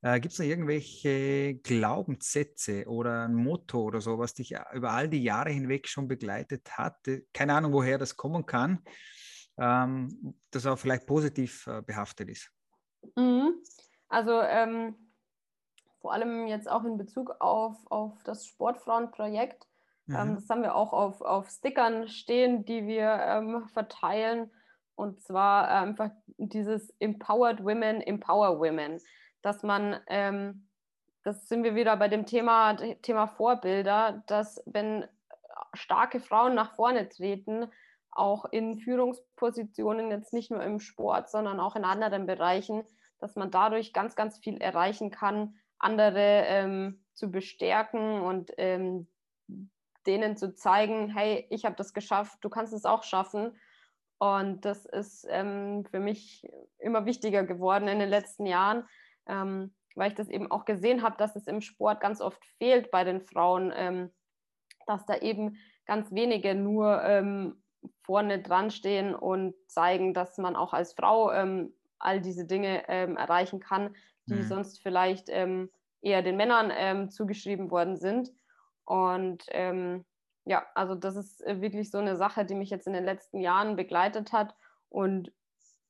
Äh, 0.01 0.21
Gibt 0.21 0.31
es 0.31 0.39
noch 0.39 0.45
irgendwelche 0.45 1.55
Glaubenssätze 1.55 2.85
oder 2.87 3.25
ein 3.25 3.35
Motto 3.35 3.81
oder 3.81 3.99
so, 3.99 4.17
was 4.17 4.33
dich 4.33 4.55
über 4.73 4.91
all 4.91 5.09
die 5.09 5.23
Jahre 5.23 5.49
hinweg 5.49 5.89
schon 5.89 6.07
begleitet 6.07 6.77
hat? 6.77 6.95
Keine 7.33 7.53
Ahnung, 7.53 7.73
woher 7.73 7.97
das 7.97 8.15
kommen 8.15 8.45
kann, 8.45 8.81
ähm, 9.57 10.39
das 10.51 10.65
auch 10.67 10.79
vielleicht 10.79 11.07
positiv 11.07 11.67
äh, 11.67 11.81
behaftet 11.81 12.29
ist. 12.29 12.49
Mhm. 13.17 13.61
Also 14.07 14.39
ähm, 14.41 14.95
vor 15.99 16.13
allem 16.13 16.47
jetzt 16.47 16.71
auch 16.71 16.85
in 16.85 16.97
Bezug 16.97 17.35
auf, 17.41 17.75
auf 17.87 18.23
das 18.23 18.45
Sportfrauenprojekt 18.47 19.67
ähm, 20.09 20.31
mhm. 20.31 20.35
das 20.35 20.49
haben 20.49 20.61
wir 20.61 20.75
auch 20.75 20.93
auf, 20.93 21.21
auf 21.21 21.49
Stickern 21.49 22.07
stehen, 22.07 22.65
die 22.65 22.87
wir 22.87 23.19
ähm, 23.23 23.67
verteilen. 23.69 24.51
Und 24.95 25.21
zwar 25.21 25.67
einfach 25.67 26.11
dieses 26.37 26.89
Empowered 26.99 27.63
Women, 27.63 28.01
Empower 28.01 28.59
Women. 28.59 29.01
Dass 29.41 29.63
man, 29.63 29.99
ähm, 30.07 30.67
das 31.23 31.47
sind 31.47 31.63
wir 31.63 31.75
wieder 31.75 31.97
bei 31.97 32.07
dem 32.07 32.25
Thema, 32.25 32.75
Thema 33.01 33.27
Vorbilder, 33.27 34.23
dass 34.27 34.61
wenn 34.65 35.05
starke 35.73 36.19
Frauen 36.19 36.55
nach 36.55 36.75
vorne 36.75 37.09
treten, 37.09 37.67
auch 38.11 38.45
in 38.45 38.79
Führungspositionen, 38.79 40.09
jetzt 40.09 40.33
nicht 40.33 40.49
nur 40.49 40.63
im 40.63 40.79
Sport, 40.79 41.29
sondern 41.29 41.59
auch 41.59 41.75
in 41.75 41.83
anderen 41.83 42.25
Bereichen, 42.25 42.83
dass 43.19 43.35
man 43.35 43.51
dadurch 43.51 43.91
ganz, 43.91 44.15
ganz 44.15 44.37
viel 44.37 44.57
erreichen 44.57 45.11
kann, 45.11 45.55
andere 45.77 46.43
ähm, 46.47 47.03
zu 47.13 47.29
bestärken 47.29 48.21
und 48.21 48.51
ähm, 48.57 49.07
denen 50.07 50.37
zu 50.37 50.53
zeigen, 50.53 51.09
hey, 51.09 51.45
ich 51.49 51.65
habe 51.65 51.75
das 51.75 51.93
geschafft, 51.93 52.37
du 52.41 52.49
kannst 52.49 52.73
es 52.73 52.85
auch 52.85 53.03
schaffen. 53.03 53.57
Und 54.17 54.63
das 54.63 54.85
ist 54.85 55.27
ähm, 55.29 55.85
für 55.91 55.99
mich 55.99 56.47
immer 56.79 57.05
wichtiger 57.05 57.43
geworden 57.43 57.87
in 57.87 57.99
den 57.99 58.09
letzten 58.09 58.45
Jahren, 58.45 58.87
ähm, 59.27 59.73
weil 59.95 60.09
ich 60.09 60.15
das 60.15 60.29
eben 60.29 60.49
auch 60.51 60.65
gesehen 60.65 61.01
habe, 61.01 61.17
dass 61.17 61.35
es 61.35 61.47
im 61.47 61.61
Sport 61.61 61.99
ganz 61.99 62.21
oft 62.21 62.43
fehlt 62.57 62.91
bei 62.91 63.03
den 63.03 63.21
Frauen, 63.21 63.73
ähm, 63.75 64.11
dass 64.87 65.05
da 65.05 65.17
eben 65.17 65.57
ganz 65.85 66.11
wenige 66.11 66.55
nur 66.55 67.03
ähm, 67.03 67.61
vorne 68.03 68.41
dran 68.41 68.71
stehen 68.71 69.13
und 69.13 69.53
zeigen, 69.67 70.13
dass 70.13 70.37
man 70.37 70.55
auch 70.55 70.73
als 70.73 70.93
Frau 70.93 71.31
ähm, 71.31 71.73
all 71.99 72.21
diese 72.21 72.45
Dinge 72.45 72.87
ähm, 72.87 73.17
erreichen 73.17 73.59
kann, 73.59 73.95
die 74.27 74.35
mhm. 74.35 74.43
sonst 74.43 74.81
vielleicht 74.81 75.29
eher 75.29 76.21
den 76.23 76.35
Männern 76.35 77.11
zugeschrieben 77.11 77.69
worden 77.69 77.95
sind. 77.95 78.31
Und 78.85 79.45
ähm, 79.49 80.05
ja, 80.45 80.65
also 80.75 80.95
das 80.95 81.15
ist 81.15 81.45
äh, 81.45 81.59
wirklich 81.61 81.91
so 81.91 81.97
eine 81.97 82.15
Sache, 82.15 82.45
die 82.45 82.55
mich 82.55 82.69
jetzt 82.69 82.87
in 82.87 82.93
den 82.93 83.03
letzten 83.03 83.39
Jahren 83.39 83.75
begleitet 83.75 84.31
hat. 84.31 84.55
Und 84.89 85.31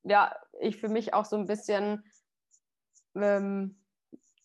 ja, 0.03 0.36
ich 0.60 0.77
für 0.77 0.88
mich 0.88 1.13
auch 1.13 1.25
so 1.25 1.36
ein 1.36 1.45
bisschen, 1.45 2.03
ähm, 3.15 3.77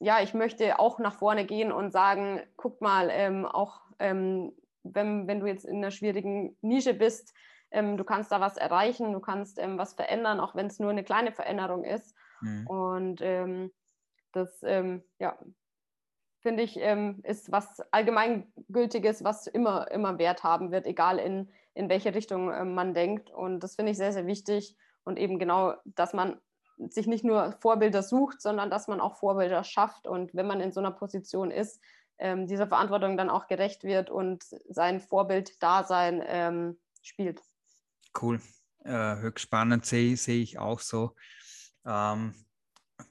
ja, 0.00 0.20
ich 0.20 0.34
möchte 0.34 0.78
auch 0.78 0.98
nach 0.98 1.14
vorne 1.14 1.44
gehen 1.44 1.70
und 1.70 1.92
sagen, 1.92 2.42
guck 2.56 2.80
mal, 2.80 3.08
ähm, 3.10 3.46
auch 3.46 3.80
ähm, 3.98 4.52
wenn, 4.82 5.28
wenn 5.28 5.40
du 5.40 5.46
jetzt 5.46 5.64
in 5.64 5.76
einer 5.76 5.90
schwierigen 5.90 6.56
Nische 6.60 6.94
bist, 6.94 7.32
ähm, 7.70 7.96
du 7.96 8.04
kannst 8.04 8.32
da 8.32 8.40
was 8.40 8.56
erreichen, 8.56 9.12
du 9.12 9.20
kannst 9.20 9.58
ähm, 9.58 9.78
was 9.78 9.94
verändern, 9.94 10.40
auch 10.40 10.54
wenn 10.56 10.66
es 10.66 10.80
nur 10.80 10.90
eine 10.90 11.04
kleine 11.04 11.30
Veränderung 11.30 11.84
ist. 11.84 12.16
Mhm. 12.40 12.66
Und 12.66 13.20
ähm, 13.20 13.70
das, 14.32 14.60
ja, 14.62 15.36
finde 16.40 16.62
ich, 16.62 16.78
ähm, 16.78 17.20
ist 17.22 17.52
was 17.52 17.80
Allgemeingültiges, 17.92 19.24
was 19.24 19.46
immer, 19.46 19.90
immer 19.90 20.18
Wert 20.18 20.42
haben 20.42 20.72
wird, 20.72 20.86
egal 20.86 21.18
in, 21.18 21.50
in 21.74 21.88
welche 21.88 22.14
Richtung 22.14 22.50
äh, 22.50 22.64
man 22.64 22.94
denkt. 22.94 23.30
Und 23.30 23.60
das 23.60 23.76
finde 23.76 23.92
ich 23.92 23.98
sehr, 23.98 24.12
sehr 24.12 24.26
wichtig. 24.26 24.76
Und 25.04 25.18
eben 25.18 25.38
genau, 25.38 25.74
dass 25.84 26.12
man 26.12 26.40
sich 26.88 27.06
nicht 27.06 27.24
nur 27.24 27.52
Vorbilder 27.60 28.02
sucht, 28.02 28.40
sondern 28.40 28.70
dass 28.70 28.88
man 28.88 29.00
auch 29.00 29.16
Vorbilder 29.16 29.64
schafft. 29.64 30.06
Und 30.06 30.34
wenn 30.34 30.46
man 30.46 30.60
in 30.60 30.72
so 30.72 30.80
einer 30.80 30.90
Position 30.90 31.50
ist, 31.50 31.80
ähm, 32.18 32.46
dieser 32.46 32.66
Verantwortung 32.66 33.16
dann 33.16 33.30
auch 33.30 33.46
gerecht 33.46 33.84
wird 33.84 34.10
und 34.10 34.44
sein 34.68 35.00
Vorbild-Dasein 35.00 36.22
ähm, 36.26 36.78
spielt. 37.02 37.42
Cool. 38.20 38.40
Äh, 38.84 39.16
höchst 39.16 39.44
spannend 39.44 39.84
sehe 39.84 40.16
seh 40.16 40.42
ich 40.42 40.58
auch 40.58 40.80
so. 40.80 41.14
Ähm, 41.84 42.34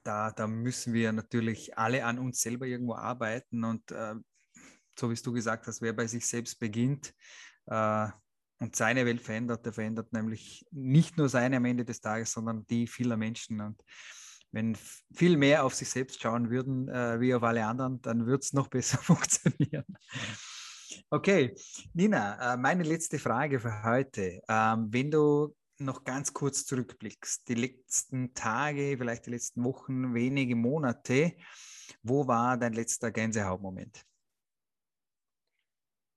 da, 0.04 0.32
da 0.32 0.47
müssen 0.47 0.93
wir 0.93 1.12
natürlich 1.12 1.78
alle 1.78 2.06
an 2.06 2.19
uns 2.19 2.41
selber 2.41 2.65
irgendwo 2.65 2.95
arbeiten 2.95 3.63
und 3.63 3.91
äh, 3.91 4.15
so 4.99 5.10
wie 5.10 5.15
du 5.15 5.32
gesagt 5.32 5.67
hast, 5.67 5.82
wer 5.82 5.93
bei 5.93 6.08
sich 6.08 6.25
selbst 6.25 6.60
beginnt 6.60 7.13
äh, 7.67 8.08
und 8.60 8.75
seine 8.75 9.06
Welt 9.06 9.21
verändert, 9.21 9.65
der 9.65 9.73
verändert 9.73 10.12
nämlich 10.12 10.65
nicht 10.71 11.17
nur 11.17 11.30
seine 11.30 11.58
am 11.58 11.65
Ende 11.65 11.86
des 11.86 12.02
Tages, 12.02 12.34
sondern 12.34 12.65
die 12.67 12.88
vieler 12.88 13.15
Menschen. 13.15 13.62
Und 13.62 13.82
wenn 14.52 14.75
viel 15.15 15.38
mehr 15.38 15.63
auf 15.63 15.73
sich 15.73 15.89
selbst 15.89 16.21
schauen 16.21 16.49
würden, 16.49 16.89
äh, 16.89 17.19
wie 17.21 17.34
auf 17.34 17.43
alle 17.43 17.65
anderen, 17.65 18.02
dann 18.02 18.25
würde 18.25 18.41
es 18.41 18.54
noch 18.54 18.67
besser 18.69 18.97
funktionieren. 18.97 19.86
Okay, 21.10 21.56
Nina, 21.93 22.54
äh, 22.54 22.58
meine 22.58 22.84
letzte 22.84 23.19
Frage 23.19 23.60
für 23.60 23.84
heute. 23.84 24.41
Ähm, 24.49 24.88
wenn 24.91 25.10
du 25.10 25.56
noch 25.80 26.04
ganz 26.04 26.34
kurz 26.34 26.65
zurückblickst, 26.65 27.48
die 27.48 27.56
letzten 27.56 28.34
Tage, 28.34 28.96
vielleicht 28.98 29.26
die 29.26 29.32
letzten 29.32 29.63
Wochen, 29.63 30.13
wenige 30.13 30.56
Monate, 30.56 31.34
wo 32.04 32.28
war 32.28 32.58
dein 32.58 32.74
letzter 32.74 33.12
Gänsehautmoment? 33.12 34.06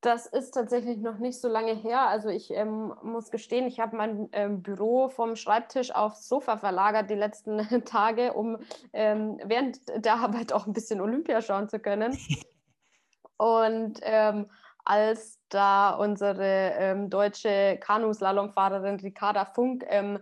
Das 0.03 0.27
ist 0.27 0.51
tatsächlich 0.51 0.99
noch 0.99 1.19
nicht 1.19 1.41
so 1.41 1.47
lange 1.47 1.75
her. 1.75 2.09
Also 2.09 2.29
ich 2.29 2.51
ähm, 2.51 2.93
muss 3.05 3.31
gestehen, 3.31 3.69
ich 3.69 3.79
habe 3.79 3.97
mein 3.97 4.29
ähm, 4.33 4.61
Büro 4.61 5.09
vom 5.09 5.37
Schreibtisch 5.37 5.95
aufs 5.95 6.27
Sofa 6.27 6.57
verlagert 6.57 7.09
die 7.09 7.15
letzten 7.15 7.59
Tage, 7.85 8.33
um 8.33 8.59
ähm, 8.93 9.41
während 9.45 9.79
der 10.05 10.15
Arbeit 10.15 10.53
auch 10.53 10.67
ein 10.67 10.73
bisschen 10.73 11.01
Olympia 11.01 11.41
schauen 11.41 11.69
zu 11.69 11.79
können. 11.79 12.19
Und 13.37 14.01
ähm, 14.03 14.51
als 14.85 15.39
da 15.55 15.91
unsere 15.91 16.73
ähm, 16.79 17.11
deutsche 17.11 17.79
Kanuslalomfahrerin 17.81 19.01
Ricarda 19.01 19.45
Funk 19.45 19.85
ähm, 19.89 20.19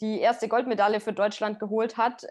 die 0.00 0.20
erste 0.20 0.48
Goldmedaille 0.48 1.00
für 1.00 1.12
Deutschland 1.12 1.58
geholt 1.58 1.96
hat, 1.96 2.24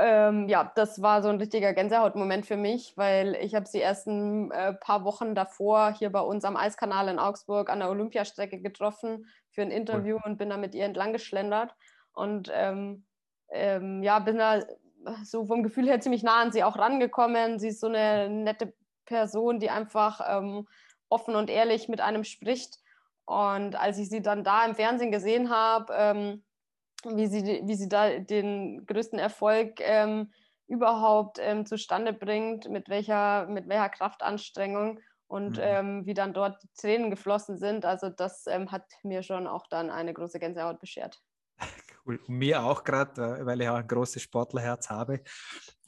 ähm, 0.00 0.48
ja, 0.48 0.70
das 0.76 1.02
war 1.02 1.22
so 1.22 1.28
ein 1.28 1.38
richtiger 1.38 1.72
Gänsehautmoment 1.72 2.46
für 2.46 2.56
mich, 2.56 2.96
weil 2.96 3.34
ich 3.40 3.56
habe 3.56 3.66
sie 3.66 3.78
erst 3.78 4.06
ein 4.06 4.52
äh, 4.52 4.72
paar 4.74 5.04
Wochen 5.04 5.34
davor 5.34 5.92
hier 5.92 6.10
bei 6.10 6.20
uns 6.20 6.44
am 6.44 6.56
Eiskanal 6.56 7.08
in 7.08 7.18
Augsburg 7.18 7.68
an 7.68 7.80
der 7.80 7.90
Olympiastrecke 7.90 8.60
getroffen 8.60 9.26
für 9.50 9.62
ein 9.62 9.72
Interview 9.72 10.18
und 10.24 10.38
bin 10.38 10.50
da 10.50 10.56
mit 10.56 10.76
ihr 10.76 10.84
entlang 10.84 11.12
geschlendert. 11.12 11.74
Und 12.12 12.48
ähm, 12.54 13.06
ähm, 13.50 14.04
ja, 14.04 14.20
bin 14.20 14.38
da 14.38 14.60
so 15.24 15.46
vom 15.46 15.64
Gefühl 15.64 15.88
her 15.88 16.00
ziemlich 16.00 16.22
nah 16.22 16.42
an 16.42 16.52
sie 16.52 16.62
auch 16.62 16.78
rangekommen. 16.78 17.58
Sie 17.58 17.68
ist 17.68 17.80
so 17.80 17.88
eine 17.88 18.28
nette 18.28 18.72
Person, 19.08 19.58
die 19.58 19.70
einfach 19.70 20.20
ähm, 20.28 20.68
offen 21.08 21.34
und 21.34 21.50
ehrlich 21.50 21.88
mit 21.88 22.00
einem 22.00 22.24
spricht. 22.24 22.78
Und 23.24 23.74
als 23.74 23.98
ich 23.98 24.08
sie 24.08 24.22
dann 24.22 24.44
da 24.44 24.64
im 24.64 24.74
Fernsehen 24.74 25.10
gesehen 25.10 25.50
habe, 25.50 25.92
ähm, 25.96 26.44
wie 27.04 27.26
sie, 27.26 27.62
wie 27.64 27.74
sie 27.74 27.88
da 27.88 28.18
den 28.18 28.86
größten 28.86 29.18
Erfolg 29.18 29.80
ähm, 29.80 30.32
überhaupt 30.66 31.38
ähm, 31.40 31.64
zustande 31.64 32.12
bringt, 32.12 32.68
mit 32.68 32.88
welcher, 32.88 33.46
mit 33.46 33.68
welcher 33.68 33.88
Kraftanstrengung 33.88 35.00
und 35.26 35.56
mhm. 35.56 35.62
ähm, 35.62 36.06
wie 36.06 36.14
dann 36.14 36.34
dort 36.34 36.62
die 36.62 36.68
Tränen 36.78 37.10
geflossen 37.10 37.56
sind. 37.56 37.84
Also 37.84 38.10
das 38.10 38.46
ähm, 38.46 38.70
hat 38.70 38.84
mir 39.02 39.22
schon 39.22 39.46
auch 39.46 39.66
dann 39.68 39.90
eine 39.90 40.12
große 40.12 40.38
Gänsehaut 40.38 40.80
beschert. 40.80 41.20
Cool. 42.08 42.18
Und 42.26 42.38
mir 42.38 42.64
auch 42.64 42.84
gerade, 42.84 43.38
äh, 43.40 43.46
weil 43.46 43.60
ich 43.60 43.68
auch 43.68 43.76
ein 43.76 43.86
großes 43.86 44.22
Sportlerherz 44.22 44.88
habe. 44.88 45.22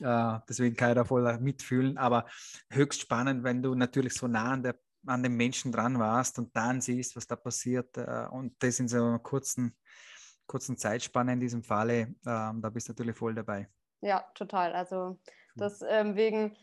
Äh, 0.01 0.39
deswegen 0.49 0.77
kann 0.77 0.91
ich 0.91 0.97
da 0.97 1.05
voll 1.05 1.39
mitfühlen. 1.39 1.97
Aber 1.97 2.27
höchst 2.71 3.01
spannend, 3.01 3.43
wenn 3.43 3.63
du 3.63 3.75
natürlich 3.75 4.15
so 4.15 4.27
nah 4.27 4.53
an, 4.53 4.63
der, 4.63 4.77
an 5.07 5.23
den 5.23 5.35
Menschen 5.35 5.73
dran 5.73 5.99
warst 5.99 6.39
und 6.39 6.55
dann 6.55 6.81
siehst, 6.81 7.17
was 7.17 7.27
da 7.27 7.37
passiert. 7.37 7.97
Äh, 7.97 8.27
und 8.31 8.63
das 8.63 8.79
in 8.79 8.89
so 8.89 8.99
einer 8.99 9.19
kurzen 9.19 9.75
kurzen 10.51 10.77
Zeitspanne 10.77 11.35
in 11.35 11.41
diesem 11.41 11.63
Falle, 11.63 12.13
ähm, 12.27 12.61
da 12.61 12.71
bist 12.71 12.89
du 12.89 12.93
natürlich 12.93 13.17
voll 13.17 13.37
dabei. 13.37 13.69
Ja, 14.01 14.25
total. 14.35 14.73
Also 14.73 15.17
deswegen, 15.55 16.39
ähm, 16.39 16.57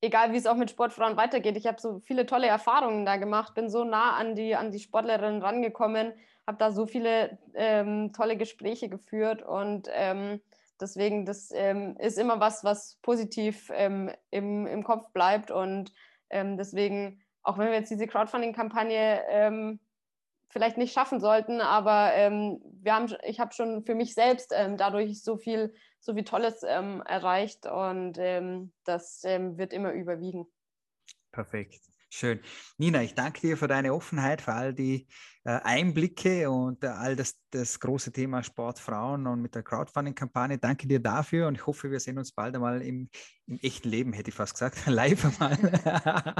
egal 0.00 0.32
wie 0.32 0.38
es 0.38 0.46
auch 0.46 0.56
mit 0.56 0.70
Sportfrauen 0.70 1.18
weitergeht, 1.18 1.58
ich 1.58 1.66
habe 1.66 1.78
so 1.78 2.00
viele 2.00 2.24
tolle 2.24 2.46
Erfahrungen 2.46 3.04
da 3.04 3.18
gemacht, 3.18 3.54
bin 3.54 3.68
so 3.68 3.84
nah 3.84 4.16
an 4.16 4.34
die, 4.34 4.56
an 4.56 4.70
die 4.70 4.78
Sportlerinnen 4.78 5.42
rangekommen, 5.42 6.14
habe 6.46 6.58
da 6.58 6.72
so 6.72 6.86
viele 6.86 7.38
ähm, 7.54 8.12
tolle 8.12 8.36
Gespräche 8.36 8.88
geführt 8.88 9.42
und 9.42 9.88
ähm, 9.92 10.40
deswegen, 10.80 11.24
das 11.24 11.50
ähm, 11.54 11.96
ist 11.98 12.18
immer 12.18 12.40
was, 12.40 12.64
was 12.64 12.98
positiv 13.02 13.70
ähm, 13.74 14.10
im, 14.30 14.66
im 14.66 14.82
Kopf 14.84 15.12
bleibt 15.12 15.50
und 15.50 15.92
deswegen, 16.34 17.22
auch 17.42 17.58
wenn 17.58 17.66
wir 17.66 17.74
jetzt 17.74 17.90
diese 17.90 18.06
Crowdfunding-Kampagne 18.06 19.78
vielleicht 20.52 20.76
nicht 20.76 20.92
schaffen 20.92 21.18
sollten, 21.18 21.60
aber 21.60 22.12
ähm, 22.12 22.60
wir 22.82 22.94
haben, 22.94 23.12
ich 23.24 23.40
habe 23.40 23.54
schon 23.54 23.84
für 23.84 23.94
mich 23.94 24.14
selbst 24.14 24.52
ähm, 24.54 24.76
dadurch 24.76 25.22
so 25.22 25.38
viel, 25.38 25.74
so 25.98 26.14
viel 26.14 26.24
Tolles 26.24 26.62
ähm, 26.62 27.02
erreicht 27.06 27.66
und 27.66 28.18
ähm, 28.18 28.72
das 28.84 29.22
ähm, 29.24 29.56
wird 29.56 29.72
immer 29.72 29.92
überwiegen. 29.92 30.46
Perfekt. 31.32 31.80
Schön. 32.14 32.40
Nina, 32.76 33.02
ich 33.02 33.14
danke 33.14 33.40
dir 33.40 33.56
für 33.56 33.68
deine 33.68 33.94
Offenheit, 33.94 34.42
für 34.42 34.52
all 34.52 34.74
die 34.74 35.06
äh, 35.44 35.58
Einblicke 35.62 36.50
und 36.50 36.84
äh, 36.84 36.88
all 36.88 37.16
das, 37.16 37.38
das 37.50 37.80
große 37.80 38.12
Thema 38.12 38.42
Sportfrauen 38.42 39.26
und 39.26 39.40
mit 39.40 39.54
der 39.54 39.62
Crowdfunding-Kampagne. 39.62 40.58
Danke 40.58 40.86
dir 40.86 41.00
dafür 41.00 41.48
und 41.48 41.54
ich 41.54 41.66
hoffe, 41.66 41.90
wir 41.90 41.98
sehen 42.00 42.18
uns 42.18 42.32
bald 42.32 42.54
einmal 42.54 42.82
im, 42.82 43.08
im 43.46 43.58
echten 43.62 43.88
Leben, 43.88 44.12
hätte 44.12 44.28
ich 44.28 44.36
fast 44.36 44.52
gesagt. 44.52 44.76
Live 44.86 45.24
einmal. 45.24 45.56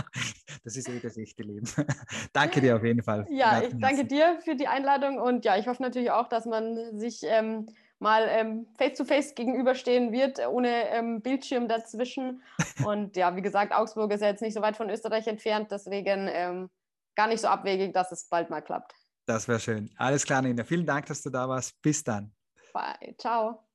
das 0.63 0.77
ist 0.77 0.91
eh 0.91 1.01
das 1.01 1.17
echte 1.17 1.43
Leben. 1.43 1.67
danke 2.35 2.61
dir 2.61 2.77
auf 2.77 2.85
jeden 2.85 3.03
Fall. 3.03 3.27
Ja, 3.31 3.63
ich 3.63 3.73
danke 3.79 4.05
dir 4.05 4.41
für 4.45 4.55
die 4.55 4.69
Einladung 4.69 5.19
und 5.19 5.47
ja, 5.47 5.57
ich 5.57 5.69
hoffe 5.69 5.81
natürlich 5.81 6.11
auch, 6.11 6.29
dass 6.29 6.45
man 6.45 6.99
sich 6.99 7.23
ähm, 7.23 7.67
mal 8.03 8.27
ähm, 8.29 8.67
face-to-face 8.77 9.29
ähm, 9.29 9.33
-face 9.33 9.35
gegenüberstehen 9.35 10.13
wird, 10.13 10.47
ohne 10.47 10.89
ähm, 10.91 11.23
Bildschirm 11.23 11.69
dazwischen. 11.69 12.43
Und 12.85 13.17
ja, 13.17 13.35
wie 13.37 13.43
gesagt, 13.43 13.73
Augsburg 13.73 14.13
ist 14.13 14.21
ja 14.21 14.29
jetzt 14.29 14.43
nicht 14.43 14.55
so 14.55 14.61
weit 14.61 14.77
von 14.77 14.91
Österreich 14.91 15.27
entfernt, 15.27 15.71
deswegen 15.71 16.29
ähm, 16.31 16.71
gar 17.15 17.29
nicht 17.29 17.41
so 17.41 17.49
abwegig, 17.49 17.95
dass 17.95 18.13
es 18.13 18.29
bald 18.29 18.51
mal 18.51 18.61
klappt. 18.61 18.93
Das 19.27 19.47
wäre 19.47 19.61
schön. 19.61 19.91
Alles 19.97 20.25
klar, 20.25 20.43
Nina. 20.43 20.65
Vielen 20.65 20.85
Dank, 20.85 21.07
dass 21.07 21.23
du 21.23 21.31
da 21.31 21.49
warst. 21.49 21.81
Bis 21.81 22.03
dann. 22.03 22.33
Bye. 22.73 23.15
Ciao. 23.19 23.72